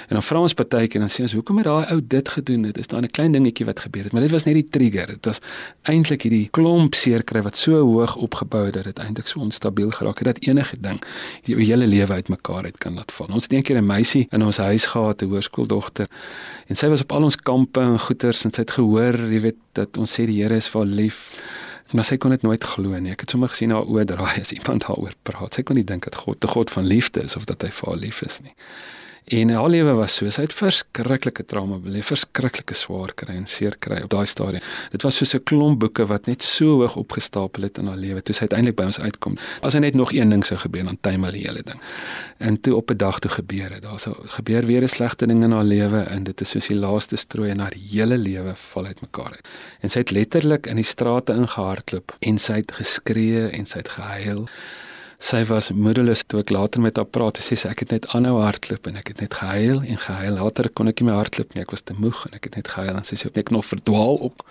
En 0.09 0.15
dan 0.17 0.23
vra 0.23 0.41
ons 0.41 0.55
partykeer 0.55 1.01
en 1.01 1.07
dan 1.07 1.11
sê 1.11 1.21
ons, 1.23 1.33
"Hoekom 1.33 1.57
het 1.57 1.67
daai 1.67 1.87
ou 1.87 2.01
dit 2.07 2.29
gedoen?" 2.29 2.63
Dit 2.63 2.79
is 2.79 2.87
dan 2.87 3.03
'n 3.03 3.11
klein 3.11 3.33
dingetjie 3.33 3.67
wat 3.67 3.81
gebeur 3.81 4.05
het, 4.05 4.13
maar 4.13 4.23
dit 4.23 4.31
was 4.31 4.45
net 4.45 4.55
die 4.55 4.69
trigger. 4.69 5.07
Dit 5.07 5.25
was 5.25 5.41
eintlik 5.83 6.23
hierdie 6.23 6.49
klomp 6.51 6.95
seer 6.95 7.25
kry 7.25 7.43
wat 7.43 7.57
so 7.57 7.81
hoog 7.81 8.17
opgebou 8.17 8.65
het 8.67 8.75
dat 8.75 8.85
dit 8.85 8.99
eintlik 8.99 9.27
so 9.27 9.41
onstabiel 9.41 9.91
geraak 9.91 10.19
het 10.19 10.25
dat 10.25 10.39
enige 10.41 10.77
ding 10.81 11.03
die 11.43 11.55
hele 11.65 11.87
lewe 11.87 12.13
uitmekaar 12.13 12.65
uit 12.65 12.79
kan 12.79 12.96
laat 12.97 13.13
val. 13.13 13.29
Ons 13.33 13.49
het 13.49 13.53
eendag 13.53 13.77
'n 13.77 13.87
meisie 13.87 14.27
in 14.31 14.43
ons 14.43 14.57
huis 14.57 14.87
gehad, 14.87 15.23
'n 15.23 15.31
hoërskooldogter. 15.31 16.09
En 16.67 16.77
sy 16.77 16.89
was 16.89 17.03
op 17.03 17.13
al 17.13 17.23
ons 17.23 17.37
kampe 17.37 17.81
en 17.81 17.99
goeters 17.99 18.45
en 18.45 18.53
sy 18.53 18.61
het 18.61 18.71
gehoor, 18.71 19.17
jy 19.33 19.41
weet, 19.41 19.61
dat 19.73 19.97
ons 19.97 20.13
sê 20.13 20.27
die 20.27 20.43
Here 20.43 20.57
is 20.57 20.69
vir 20.69 20.81
haar 20.81 20.91
lief. 20.91 21.31
Maar 21.93 22.05
sy 22.05 22.17
kon 22.17 22.31
dit 22.31 22.43
nooit 22.43 22.65
glo 22.65 22.99
nie. 22.99 23.13
Ek 23.13 23.21
het 23.21 23.31
sommer 23.31 23.49
gesien 23.49 23.71
haar 23.71 23.87
oë 23.87 24.05
draai 24.05 24.41
as 24.41 24.53
iemand 24.53 24.83
daaroor 24.87 25.15
praat. 25.23 25.55
Sy 25.55 25.63
kon 25.63 25.77
nie 25.77 25.85
dink 25.85 26.05
dat 26.05 26.15
God 26.15 26.45
'n 26.45 26.49
God 26.49 26.71
van 26.71 26.85
liefde 26.85 27.23
is 27.23 27.37
of 27.37 27.45
dat 27.45 27.63
hy 27.63 27.71
vir 27.71 27.89
haar 27.89 27.99
lief 27.99 28.23
is 28.23 28.41
nie. 28.41 28.55
En 29.27 29.49
haar 29.51 29.69
lewe 29.69 29.91
was 29.99 30.15
so, 30.15 30.31
sy 30.31 30.45
het 30.45 30.53
verskriklike 30.55 31.43
trauma 31.51 31.81
beleef, 31.83 32.13
verskriklike 32.13 32.77
swaar 32.79 33.11
kry 33.19 33.35
en 33.35 33.49
seer 33.51 33.75
kry 33.83 33.97
op 34.05 34.13
daai 34.13 34.29
stadium. 34.31 34.63
Dit 34.93 35.03
was 35.03 35.17
soos 35.19 35.35
'n 35.35 35.43
klomp 35.43 35.81
boeke 35.81 36.07
wat 36.07 36.29
net 36.31 36.43
so 36.43 36.79
hoog 36.79 36.95
opgestapel 36.97 37.63
het 37.63 37.79
in 37.79 37.89
haar 37.91 37.97
lewe. 37.97 38.23
Toe 38.23 38.35
sy 38.35 38.47
uiteindelik 38.47 38.77
by 38.77 38.85
ons 38.85 39.01
uitkom, 39.01 39.35
as 39.63 39.75
hy 39.75 39.81
net 39.81 39.95
nog 39.95 40.13
een 40.13 40.31
ding 40.31 40.47
sou 40.47 40.59
gebeur, 40.59 40.85
dan 40.85 40.99
tuimel 41.01 41.33
die 41.33 41.43
hele 41.43 41.63
ding. 41.63 41.81
En 42.39 42.61
toe 42.61 42.77
op 42.77 42.91
'n 42.91 42.97
dag 42.97 43.19
toe 43.19 43.31
gebeur 43.31 43.69
dit. 43.69 43.83
Daar 43.83 43.99
sou 43.99 44.15
gebeur 44.15 44.65
weer 44.67 44.83
'n 44.83 44.89
slegte 44.89 45.27
ding 45.27 45.43
in 45.43 45.51
haar 45.51 45.65
lewe 45.65 46.01
en 46.01 46.23
dit 46.23 46.41
is 46.41 46.51
soos 46.51 46.67
die 46.69 46.79
laaste 46.79 47.17
strooi 47.17 47.51
en 47.51 47.59
haar 47.59 47.75
hele 47.91 48.19
lewe 48.19 48.55
val 48.55 48.87
uitmekaar 48.87 49.33
uit. 49.33 49.49
En 49.81 49.91
sy 49.91 49.99
het 49.99 50.11
letterlik 50.11 50.67
in 50.67 50.77
die 50.77 50.85
strate 50.85 51.33
ingehardloop 51.33 52.17
en 52.21 52.39
sy 52.39 52.53
het 52.53 52.73
geskree 52.73 53.49
en 53.49 53.67
sy 53.67 53.79
het 53.79 53.89
gehuil 53.89 54.47
sy 55.19 55.43
was 55.49 55.71
moedeloos 55.73 56.23
toe 56.27 56.41
ek 56.41 56.51
later 56.51 56.81
met 56.81 56.97
haar 56.97 57.09
praat. 57.09 57.41
Sê 57.43 57.57
sy 57.57 57.69
ek 57.69 57.85
het 57.85 57.95
net 57.95 58.09
aanhou 58.15 58.39
hardloop 58.43 58.87
en 58.87 58.97
ek 59.01 59.09
het 59.13 59.21
net 59.25 59.35
gehuil 59.35 59.83
en 59.83 59.99
gehuil. 59.99 60.39
Later 60.39 60.69
kon 60.69 60.89
ek 60.89 61.01
nie 61.01 61.09
meer 61.11 61.21
hardloop 61.21 61.55
nie. 61.55 61.63
Ek 61.63 61.75
was 61.75 61.85
te 61.85 61.97
moeg 61.97 62.27
en 62.29 62.39
ek 62.39 62.51
het 62.51 62.57
net 62.61 62.69
gehuil. 62.69 62.95
En 62.97 63.05
sy 63.05 63.17
sê 63.17 63.31
ek 63.33 63.51
nog 63.51 63.67
verdwaal 63.67 64.21
ook 64.29 64.47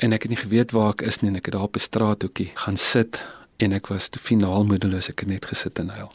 en 0.00 0.16
ek 0.16 0.24
het 0.24 0.32
nie 0.32 0.40
geweet 0.40 0.72
waar 0.76 0.94
ek 0.94 1.04
is 1.08 1.20
nie 1.20 1.32
en 1.32 1.36
ek 1.40 1.50
het 1.50 1.54
daar 1.54 1.68
op 1.68 1.76
'n 1.76 1.84
straathoekie 1.88 2.50
gaan 2.54 2.76
sit 2.76 3.24
en 3.58 3.72
ek 3.72 3.88
was 3.88 4.08
te 4.08 4.18
finaal 4.18 4.64
moedeloos. 4.64 5.10
Ek 5.10 5.20
het 5.20 5.28
net 5.28 5.44
gesit 5.44 5.78
en 5.78 5.88
huil. 5.88 6.12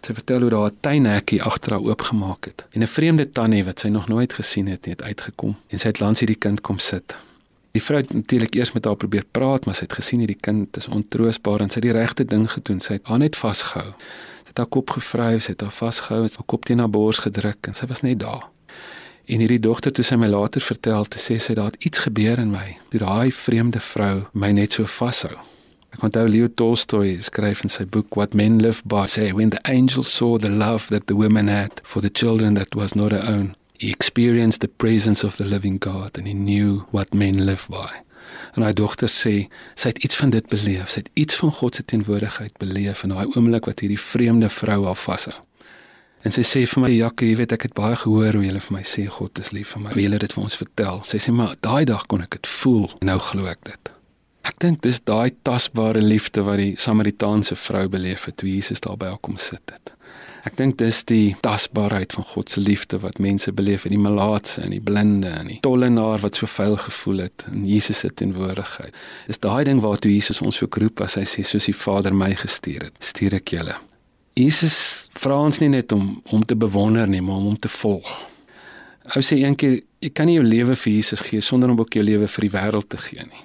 Sy 0.00 0.14
vertel 0.14 0.40
hoe 0.40 0.50
daar 0.50 0.70
'n 0.70 0.78
tuinhekkie 0.80 1.42
agter 1.42 1.72
haar 1.72 1.84
oopgemaak 1.84 2.44
het 2.44 2.66
en 2.72 2.82
'n 2.82 2.86
vreemde 2.86 3.30
tannie 3.30 3.64
wat 3.64 3.80
sy 3.80 3.88
nog 3.88 4.08
nooit 4.08 4.32
gesien 4.32 4.66
het 4.66 4.84
het 4.84 5.02
uitgekom 5.02 5.56
en 5.68 5.78
sy 5.78 5.88
het 5.88 6.00
langs 6.00 6.20
hierdie 6.20 6.38
kind 6.38 6.60
kom 6.60 6.78
sit 6.78 7.16
Die 7.76 7.82
vrou 7.84 7.98
het 8.00 8.12
natuurlik 8.14 8.54
eers 8.54 8.72
met 8.72 8.84
haar 8.84 8.96
probeer 8.96 9.24
praat, 9.30 9.66
maar 9.66 9.74
sy 9.76 9.84
het 9.84 9.92
gesien 9.98 10.22
hierdie 10.22 10.38
kind 10.40 10.76
is 10.80 10.86
ontroosbaar 10.88 11.60
en 11.60 11.68
sy 11.68 11.76
het 11.82 11.84
die 11.84 11.92
regte 11.92 12.24
ding 12.24 12.46
gedoen. 12.48 12.78
Sy 12.80 12.96
het 12.96 13.10
haar 13.10 13.20
net 13.20 13.36
vasgehou. 13.36 13.90
Sy 14.46 14.48
het 14.48 14.62
haar 14.62 14.70
kop 14.72 14.94
gevryf, 14.96 15.42
sy 15.44 15.52
het 15.52 15.64
haar 15.66 15.74
vasgehou, 15.76 16.22
sy 16.24 16.30
het 16.30 16.38
haar 16.40 16.46
kop 16.54 16.64
teen 16.64 16.80
haar 16.80 16.92
bors 16.94 17.20
gedruk 17.26 17.68
en 17.68 17.76
sy 17.76 17.88
was 17.90 18.00
net 18.06 18.22
daar. 18.22 18.46
En 19.28 19.44
hierdie 19.44 19.60
dogter 19.60 19.92
toe 19.92 20.06
sy 20.08 20.16
my 20.16 20.30
later 20.32 20.64
vertel, 20.64 21.04
te 21.04 21.20
sê 21.20 21.36
sy 21.42 21.58
daar 21.58 21.68
het 21.74 21.76
iets 21.84 22.06
gebeur 22.06 22.40
in 22.40 22.54
my. 22.54 22.64
Die 22.94 23.02
daai 23.02 23.28
vreemde 23.42 23.84
vrou 23.84 24.24
my 24.32 24.54
net 24.56 24.78
so 24.78 24.88
vashou. 24.88 25.34
Ek 25.92 26.08
onthou 26.08 26.24
Leo 26.32 26.48
Tolstoy 26.48 27.18
skryf 27.28 27.60
in 27.66 27.74
sy 27.76 27.84
boek 27.84 28.16
What 28.16 28.32
Men 28.32 28.56
Live 28.64 28.88
By, 28.88 29.04
say 29.04 29.36
when 29.36 29.52
the 29.52 29.60
angels 29.68 30.08
saw 30.08 30.38
the 30.40 30.48
love 30.48 30.88
that 30.88 31.12
the 31.12 31.20
women 31.20 31.52
had 31.52 31.84
for 31.84 32.00
the 32.00 32.12
children 32.12 32.56
that 32.56 32.72
was 32.74 32.96
not 32.96 33.12
her 33.12 33.24
own. 33.28 33.52
He 33.78 33.90
experienced 33.90 34.60
the 34.60 34.68
presence 34.68 35.26
of 35.26 35.36
the 35.36 35.44
living 35.44 35.78
God 35.78 36.16
and 36.18 36.26
he 36.26 36.34
knew 36.34 36.86
what 36.90 37.14
men 37.14 37.44
live 37.44 37.66
by. 37.68 38.02
En 38.56 38.64
hy 38.64 38.72
dogter 38.72 39.10
sê 39.12 39.34
sy 39.76 39.90
het 39.92 39.98
iets 40.04 40.16
van 40.16 40.32
dit 40.32 40.46
beleef, 40.50 40.90
sy 40.90 41.02
het 41.04 41.10
iets 41.14 41.36
van 41.40 41.52
God 41.52 41.76
se 41.76 41.84
teenwoordigheid 41.84 42.56
beleef 42.62 43.04
in 43.04 43.12
daai 43.14 43.26
oomblik 43.34 43.68
wat 43.68 43.84
hierdie 43.84 44.00
vreemde 44.00 44.48
vrou 44.52 44.84
haar 44.86 44.98
vashou. 44.98 45.36
En 46.26 46.34
sy 46.34 46.42
sê 46.42 46.64
vir 46.66 46.82
my 46.82 46.88
Jacques, 46.90 47.28
jy 47.28 47.36
weet 47.38 47.52
ek 47.54 47.68
het 47.68 47.74
baie 47.76 47.98
gehoor 48.00 48.34
hoe 48.34 48.46
jy 48.46 48.54
vir 48.64 48.74
my 48.74 48.82
sê 48.88 49.04
God 49.18 49.38
is 49.38 49.52
lief 49.54 49.76
vir 49.76 49.84
my. 49.84 49.92
Hoe 49.94 50.02
jy 50.02 50.22
dit 50.24 50.32
vir 50.34 50.42
ons 50.42 50.58
vertel. 50.58 51.02
Sy 51.06 51.20
sê 51.22 51.34
maar 51.34 51.54
daai 51.62 51.84
dag 51.86 52.06
kon 52.10 52.24
ek 52.24 52.38
dit 52.38 52.50
voel 52.56 52.88
en 52.98 53.12
nou 53.12 53.20
glo 53.28 53.46
ek 53.52 53.62
dit. 53.68 53.92
Ek 54.46 54.58
dink 54.62 54.82
dis 54.82 54.98
daai 55.06 55.34
tasbare 55.46 56.02
liefde 56.02 56.42
wat 56.46 56.58
die 56.62 56.74
Samaritaanse 56.80 57.58
vrou 57.58 57.86
beleef 57.92 58.26
het 58.26 58.38
toe 58.40 58.50
Jesus 58.50 58.82
daar 58.82 58.98
by 58.98 59.12
haar 59.12 59.22
kom 59.22 59.38
sit 59.42 59.74
het. 59.74 59.92
Ek 60.46 60.54
dink 60.54 60.76
dis 60.78 61.00
die 61.08 61.34
tasbaarheid 61.42 62.12
van 62.14 62.24
God 62.28 62.52
se 62.52 62.60
liefde 62.62 63.00
wat 63.02 63.18
mense 63.18 63.50
beleef 63.52 63.84
in 63.88 63.96
die 63.96 64.02
malaatse 64.02 64.62
en 64.62 64.70
die 64.70 64.82
blinde 64.82 65.32
en 65.40 65.50
die 65.50 65.58
tollenaar 65.64 66.22
wat 66.22 66.38
so 66.38 66.46
vuil 66.46 66.76
gevoel 66.78 67.24
het 67.24 67.46
in 67.50 67.64
Jesus 67.66 68.04
se 68.04 68.12
teenwoordigheid. 68.14 68.94
Is 69.26 69.42
daai 69.42 69.64
ding 69.66 69.82
waartoe 69.82 70.12
Jesus 70.14 70.42
ons 70.46 70.60
so 70.62 70.70
roep 70.70 71.02
as 71.02 71.18
hy 71.18 71.24
sê 71.26 71.42
soos 71.42 71.66
die 71.66 71.74
Vader 71.74 72.14
my 72.14 72.30
gestuur 72.38 72.86
het, 72.86 72.94
stuur 73.02 73.40
ek 73.40 73.56
julle. 73.56 73.74
Jesus 74.38 74.76
vra 75.18 75.40
ons 75.48 75.58
nie 75.64 75.72
net 75.72 75.92
om 75.96 76.20
om 76.30 76.46
te 76.46 76.54
bewonder 76.54 77.10
nie, 77.10 77.24
maar 77.24 77.40
om 77.40 77.50
hom 77.50 77.58
te 77.58 77.72
volg. 77.72 78.14
Hy 79.16 79.22
sê 79.24 79.40
eendag 79.42 79.80
jy 80.02 80.14
kan 80.14 80.30
nie 80.30 80.38
jou 80.38 80.46
lewe 80.46 80.78
vir 80.78 80.92
Jesus 80.92 81.26
gee 81.26 81.42
sonder 81.42 81.74
om 81.74 81.82
ook 81.82 81.98
jou 81.98 82.06
lewe 82.06 82.30
vir 82.30 82.46
die 82.46 82.54
wêreld 82.54 82.90
te 82.92 83.02
gee 83.02 83.26
nie. 83.26 83.42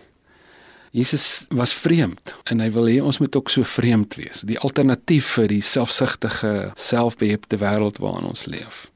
Jesus 0.92 1.46
was 1.50 1.72
vreemd 1.74 2.36
en 2.52 2.60
hy 2.60 2.68
wil 2.76 2.90
hê 2.92 2.98
ons 3.00 3.22
moet 3.24 3.36
ook 3.36 3.50
so 3.50 3.64
vreemd 3.64 4.18
wees. 4.20 4.44
Die 4.48 4.60
alternatief 4.60 5.38
vir 5.38 5.48
die 5.48 5.62
selfsugtige, 5.64 6.72
selfbehepte 6.76 7.62
wêreld 7.62 8.02
waarin 8.04 8.28
ons 8.34 8.44
leef. 8.52 8.90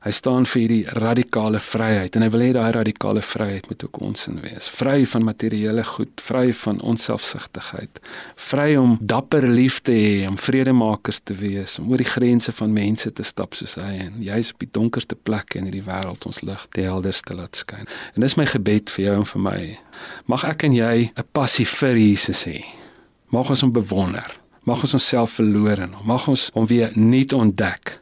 Hy 0.00 0.10
staan 0.16 0.46
vir 0.48 0.62
hierdie 0.62 0.84
radikale 0.96 1.58
vryheid 1.60 2.14
en 2.16 2.24
hy 2.24 2.28
wil 2.32 2.40
hê 2.40 2.52
daai 2.56 2.70
radikale 2.72 3.20
vryheid 3.20 3.66
moet 3.68 3.82
ook 3.84 3.98
ons 4.06 4.30
in 4.30 4.38
wees. 4.40 4.64
Vry 4.72 5.02
van 5.12 5.26
materiële 5.28 5.84
goed, 5.84 6.22
vry 6.24 6.54
van 6.56 6.80
onselfsugtigheid, 6.88 8.00
vry 8.48 8.78
om 8.80 8.94
dapper 9.12 9.44
lief 9.44 9.82
te 9.84 9.92
hê, 9.92 10.24
om 10.24 10.40
vredemakers 10.40 11.20
te 11.28 11.36
wees, 11.36 11.76
om 11.82 11.92
oor 11.92 12.00
die 12.00 12.08
grense 12.08 12.56
van 12.56 12.72
mense 12.72 13.12
te 13.12 13.28
stap 13.28 13.58
soos 13.60 13.76
hy 13.76 13.92
en 14.06 14.18
jy's 14.24 14.54
op 14.54 14.64
die 14.64 14.70
donkerste 14.72 15.20
plekke 15.20 15.60
in 15.60 15.68
hierdie 15.68 15.84
wêreld 15.84 16.24
ons 16.32 16.40
lig 16.48 16.64
die 16.80 16.88
helderste 16.88 17.36
laat 17.36 17.60
skyn. 17.60 17.84
En 18.16 18.24
dis 18.24 18.38
my 18.40 18.48
gebed 18.48 18.96
vir 18.96 19.10
jou 19.10 19.20
en 19.20 19.30
vir 19.34 19.46
my. 19.50 19.62
Mag 20.32 20.48
ek 20.48 20.64
en 20.64 20.80
jy 20.80 21.12
'n 21.12 21.28
passie 21.36 21.68
vir 21.68 22.00
Jesus 22.00 22.46
hê. 22.48 22.64
Mag 23.28 23.50
ons 23.50 23.60
hom 23.60 23.72
bewonder. 23.72 24.32
Mag 24.64 24.80
ons 24.80 24.94
onsself 24.94 25.36
verloor 25.36 25.78
en 25.78 25.94
mag 26.04 26.28
ons 26.28 26.50
hom 26.54 26.64
weer 26.66 26.90
nuut 26.96 27.32
ontdek 27.32 28.00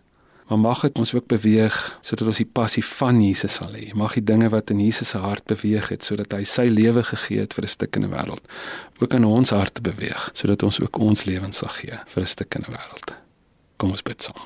maar 0.49 0.59
mag 0.59 0.81
dit 0.81 0.99
ons 0.99 1.15
ook 1.15 1.27
beweeg 1.29 1.77
sodat 2.01 2.27
ons 2.33 2.41
die 2.41 2.49
passie 2.49 2.85
van 2.85 3.21
Jesus 3.23 3.59
sal 3.61 3.75
hê. 3.77 3.93
Mag 3.95 4.17
die 4.17 4.25
dinge 4.25 4.49
wat 4.49 4.71
in 4.73 4.81
Jesus 4.81 5.13
se 5.13 5.21
hart 5.21 5.45
beweeg 5.45 5.91
het 5.93 6.05
sodat 6.05 6.33
hy 6.33 6.45
sy 6.49 6.69
lewe 6.73 7.05
gegee 7.05 7.45
het 7.45 7.55
vir 7.55 7.65
'n 7.65 7.75
stuk 7.77 7.97
in 7.97 8.05
'n 8.05 8.11
wêreld, 8.11 8.45
ook 8.99 9.13
in 9.15 9.25
ons 9.25 9.51
harte 9.51 9.81
beweeg 9.83 10.31
sodat 10.33 10.63
ons 10.63 10.81
ook 10.81 10.99
ons 10.99 11.25
lewens 11.25 11.57
sal 11.57 11.69
gee 11.69 11.99
vir 12.07 12.23
'n 12.23 12.27
stuk 12.27 12.55
in 12.55 12.65
'n 12.65 12.73
wêreld. 12.73 13.15
Kom 13.77 13.91
ons 13.91 14.03
bid 14.03 14.23
saam. 14.23 14.43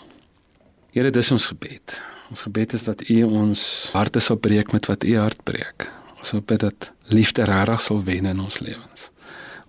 Here, 0.93 1.11
dis 1.11 1.31
ons 1.31 1.47
gebed. 1.47 2.01
Ons 2.31 2.43
gebed 2.43 2.73
is 2.73 2.85
dat 2.85 3.09
U 3.09 3.23
ons 3.23 3.91
harte 3.93 4.21
sal 4.21 4.37
breek 4.37 4.73
met 4.73 4.87
wat 4.87 5.05
U 5.05 5.17
hart 5.17 5.43
breek. 5.45 5.91
Ons 6.19 6.35
bid 6.45 6.61
dat 6.61 6.93
liefde 7.09 7.45
regtig 7.45 7.81
sal 7.81 8.03
wen 8.05 8.27
in 8.27 8.41
ons 8.41 8.59
lewens. 8.59 9.11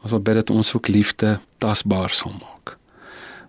Ons 0.03 0.11
bid 0.11 0.33
dat 0.33 0.49
ons 0.49 0.73
ook 0.75 0.87
liefde 0.87 1.39
tasbaar 1.57 2.09
sal 2.09 2.31
maak. 2.31 2.77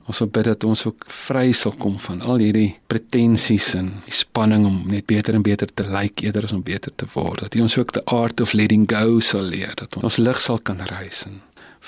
Ons 0.04 0.20
wil 0.20 0.28
bid 0.28 0.44
dat 0.44 0.64
ons 0.68 0.82
ook 0.84 1.06
vry 1.08 1.46
sal 1.56 1.72
kom 1.80 1.94
van 2.06 2.20
al 2.20 2.42
hierdie 2.42 2.74
pretensies 2.92 3.70
en 3.78 3.86
die 4.04 4.12
spanning 4.12 4.66
om 4.68 4.82
net 4.92 5.06
beter 5.08 5.36
en 5.36 5.44
beter 5.44 5.70
te 5.72 5.86
lyk 5.86 5.94
like, 5.94 6.26
eerder 6.26 6.44
as 6.44 6.52
om 6.52 6.60
beter 6.64 6.92
te 6.92 7.08
word. 7.14 7.40
Dat 7.40 7.56
U 7.56 7.62
ons 7.64 7.76
ook 7.78 7.94
the 7.96 8.04
art 8.12 8.40
of 8.44 8.52
letting 8.52 8.84
go 8.90 9.20
sal 9.24 9.48
leer, 9.48 9.72
dat 9.80 9.96
ons 10.02 10.18
lig 10.20 10.40
sal 10.44 10.60
kan 10.60 10.82
reis 10.90 11.22
en 11.24 11.40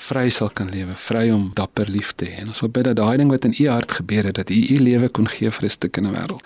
vry 0.07 0.29
sal 0.33 0.49
kan 0.49 0.69
lewe, 0.73 0.95
vry 0.97 1.27
om 1.33 1.51
dapper 1.57 1.89
lief 1.93 2.15
te 2.17 2.25
hê. 2.25 2.41
En 2.41 2.49
ons 2.53 2.63
wil 2.65 2.73
bid 2.73 2.89
dat 2.89 2.97
daai 2.97 3.17
ding 3.21 3.29
wat 3.33 3.45
in 3.45 3.53
U 3.53 3.67
hart 3.69 3.93
gebeur 3.99 4.29
het, 4.29 4.39
dat 4.41 4.53
U 4.53 4.57
U 4.57 4.79
lewe 4.81 5.09
kon 5.13 5.29
gee 5.29 5.51
vir 5.53 5.65
'n 5.65 5.75
stuk 5.77 5.97
in 5.97 6.09
die 6.09 6.13
wêreld, 6.13 6.41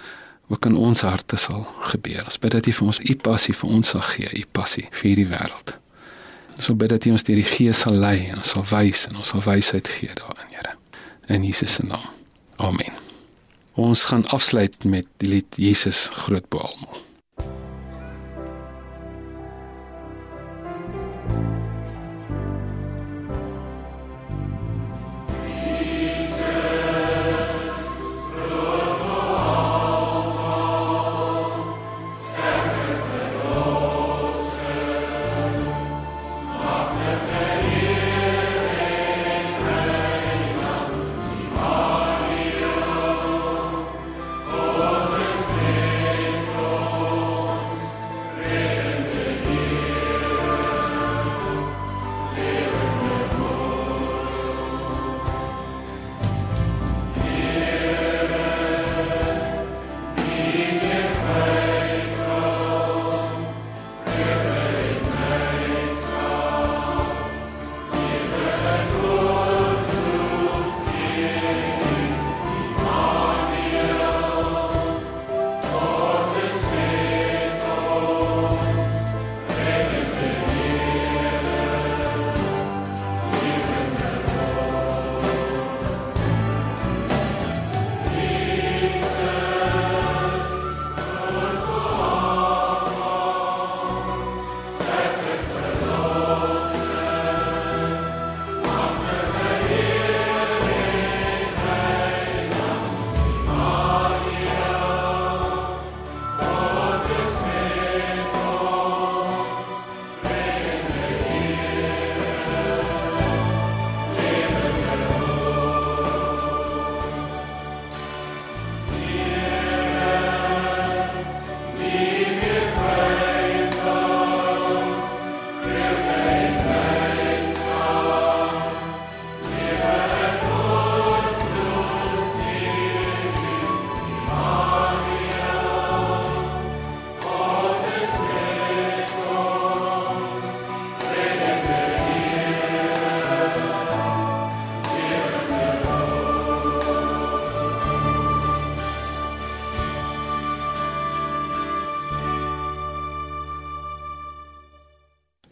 ook 0.52 0.66
in 0.66 0.76
ons 0.76 1.02
harte 1.08 1.38
sal 1.38 1.68
gebeur. 1.94 2.24
Ons 2.26 2.40
bid 2.40 2.52
dat 2.52 2.68
U 2.68 2.72
vir 2.72 2.88
ons 2.88 3.00
U 3.00 3.16
passie 3.16 3.56
vir 3.56 3.70
ons 3.70 3.88
sal 3.88 4.02
gee, 4.02 4.28
U 4.28 4.44
passie 4.52 4.88
vir 4.92 5.08
hierdie 5.08 5.28
wêreld. 5.28 5.78
Ons 6.58 6.68
wil 6.68 6.76
bid 6.76 6.90
dat 6.90 7.06
U 7.06 7.12
ons 7.12 7.24
deur 7.24 7.36
die 7.36 7.52
Gees 7.56 7.80
sal 7.80 7.96
lei 7.96 8.28
en 8.28 8.38
ons 8.38 8.50
sal 8.50 8.64
wys 8.64 9.08
en 9.08 9.16
ons 9.16 9.28
sal 9.28 9.42
wysheid 9.42 9.88
gee 9.88 10.12
daarin, 10.16 10.52
Here 10.52 10.71
in 11.28 11.44
Jesus 11.44 11.74
se 11.74 11.86
naam. 11.86 12.10
Amen. 12.56 12.94
Ons 13.74 14.04
gaan 14.04 14.26
afsluit 14.28 14.84
met 14.84 15.08
die 15.18 15.30
lied 15.30 15.56
Jesus 15.56 16.10
groot 16.14 16.50
bo 16.50 16.58
almal. 16.58 17.02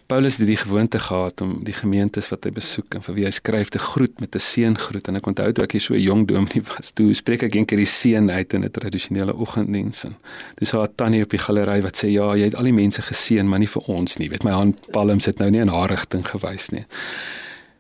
Paulus 0.10 0.38
het 0.38 0.48
die 0.48 0.58
gewoonte 0.58 1.00
gehad 1.00 1.42
om 1.42 1.60
die 1.62 1.74
gemeentes 1.74 2.32
wat 2.32 2.48
hy 2.48 2.50
besoek 2.56 2.96
en 2.98 3.04
vir 3.06 3.14
wie 3.14 3.26
hy 3.28 3.32
skryf 3.38 3.70
te 3.70 3.78
groet 3.78 4.16
met 4.18 4.34
'n 4.36 4.42
seëngroet 4.42 5.08
en 5.08 5.20
ek 5.20 5.28
onthou 5.30 5.52
toe 5.54 5.64
ek 5.64 5.76
hier 5.78 5.82
so 5.86 5.94
'n 5.94 6.02
jong 6.02 6.26
dominee 6.28 6.64
was, 6.66 6.90
toe 6.92 7.14
spreek 7.14 7.44
ek 7.44 7.54
eendag 7.54 7.78
die 7.78 7.86
seën 7.86 8.32
uit 8.32 8.54
in 8.54 8.66
'n 8.66 8.72
tradisionele 8.72 9.38
oggenddiens 9.38 10.06
en 10.06 10.16
dis 10.58 10.72
haar 10.72 10.90
tannie 10.96 11.22
op 11.24 11.30
die 11.30 11.38
galery 11.38 11.82
wat 11.82 11.96
sê 11.96 12.10
ja, 12.10 12.34
jy 12.36 12.44
het 12.44 12.56
al 12.56 12.64
die 12.64 12.74
mense 12.74 13.02
geseën, 13.02 13.48
maar 13.48 13.60
nie 13.60 13.68
vir 13.68 13.84
ons 13.86 14.18
nie. 14.18 14.30
Weet 14.30 14.44
my 14.44 14.52
hand 14.52 14.92
palms 14.92 15.26
het 15.26 15.38
nou 15.38 15.50
nie 15.52 15.62
in 15.62 15.70
haar 15.70 15.90
rigting 15.90 16.26
gewys 16.26 16.70
nie. 16.70 16.86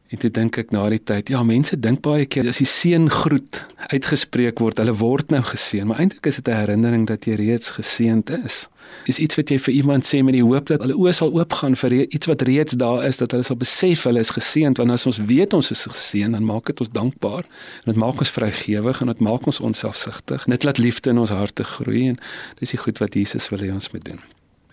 En 0.09 0.17
toe 0.17 0.29
dink 0.33 0.57
ek 0.57 0.71
na 0.73 0.87
die 0.89 1.01
tyd, 1.05 1.27
ja, 1.29 1.43
mense 1.45 1.77
dink 1.77 2.01
baie 2.01 2.25
keer 2.25 2.47
as 2.49 2.57
die 2.63 2.67
seën 2.69 3.05
groet 3.13 3.59
uitgespreek 3.93 4.57
word, 4.61 4.79
hulle 4.81 4.95
word 4.97 5.29
nou 5.29 5.41
geseën, 5.45 5.85
maar 5.85 6.01
eintlik 6.01 6.25
is 6.31 6.39
dit 6.41 6.49
'n 6.49 6.57
herinnering 6.57 7.05
dat 7.05 7.27
jy 7.29 7.35
reeds 7.37 7.77
geseënd 7.77 8.33
is. 8.43 8.69
Dis 9.05 9.19
iets 9.19 9.37
wat 9.37 9.49
jy 9.49 9.59
vir 9.59 9.73
iemand 9.73 10.03
sê 10.09 10.23
met 10.23 10.33
die 10.33 10.43
hoop 10.43 10.65
dat 10.65 10.81
hulle 10.81 10.97
oë 10.97 11.13
sal 11.13 11.29
oopgaan 11.29 11.75
vir 11.75 11.91
iets 12.09 12.25
wat 12.25 12.41
reeds 12.41 12.73
daar 12.73 13.05
is, 13.05 13.17
dat 13.17 13.31
hulle 13.31 13.43
sal 13.43 13.55
besef 13.55 14.03
hulle 14.03 14.19
is 14.19 14.31
geseënd, 14.31 14.77
want 14.77 14.91
as 14.91 15.05
ons 15.05 15.17
weet 15.17 15.53
ons 15.53 15.71
is 15.71 15.85
geseën, 15.85 16.31
dan 16.31 16.43
maak 16.43 16.65
dit 16.65 16.79
ons 16.79 16.89
dankbaar 16.89 17.45
en 17.85 17.93
dit 17.93 17.95
maak 17.95 18.19
ons 18.19 18.31
vrygewig 18.31 19.01
en 19.01 19.07
dit 19.07 19.19
maak 19.19 19.45
ons 19.45 19.59
onselfsugtig. 19.59 20.45
Dit 20.45 20.63
laat 20.63 20.77
liefde 20.77 21.09
in 21.09 21.17
ons 21.17 21.29
harte 21.29 21.63
groei 21.63 22.07
en 22.07 22.17
dis 22.59 22.69
die 22.69 22.81
goed 22.81 22.97
wat 22.97 23.13
Jesus 23.13 23.49
wil 23.49 23.59
hê 23.59 23.71
ons 23.71 23.91
moet 23.91 24.05
doen. 24.05 24.19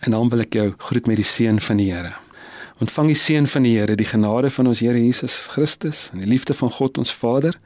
En 0.01 0.11
dan 0.11 0.29
wil 0.29 0.41
ek 0.41 0.55
jou 0.55 0.75
groet 0.79 1.07
met 1.07 1.17
die 1.17 1.25
seën 1.25 1.61
van 1.61 1.77
die 1.77 1.93
Here. 1.93 2.26
Ontvang 2.79 3.07
die 3.09 3.17
seën 3.17 3.47
van 3.49 3.65
die 3.65 3.79
Here, 3.79 3.95
die 3.97 4.09
genade 4.09 4.51
van 4.51 4.67
ons 4.69 4.83
Here 4.85 5.01
Jesus 5.01 5.47
Christus 5.55 6.11
en 6.13 6.21
die 6.21 6.29
liefde 6.29 6.55
van 6.55 6.71
God 6.71 6.99
ons 7.01 7.15
Vader 7.15 7.57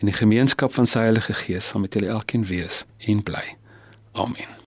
en 0.00 0.08
die 0.08 0.16
gemeenskap 0.16 0.72
van 0.72 0.88
sy 0.88 1.04
Heilige 1.10 1.36
Gees 1.44 1.68
saam 1.68 1.84
met 1.84 1.94
julle 1.94 2.14
elkeen 2.16 2.48
wees 2.48 2.86
en 3.04 3.22
bly. 3.22 3.44
Amen. 4.16 4.65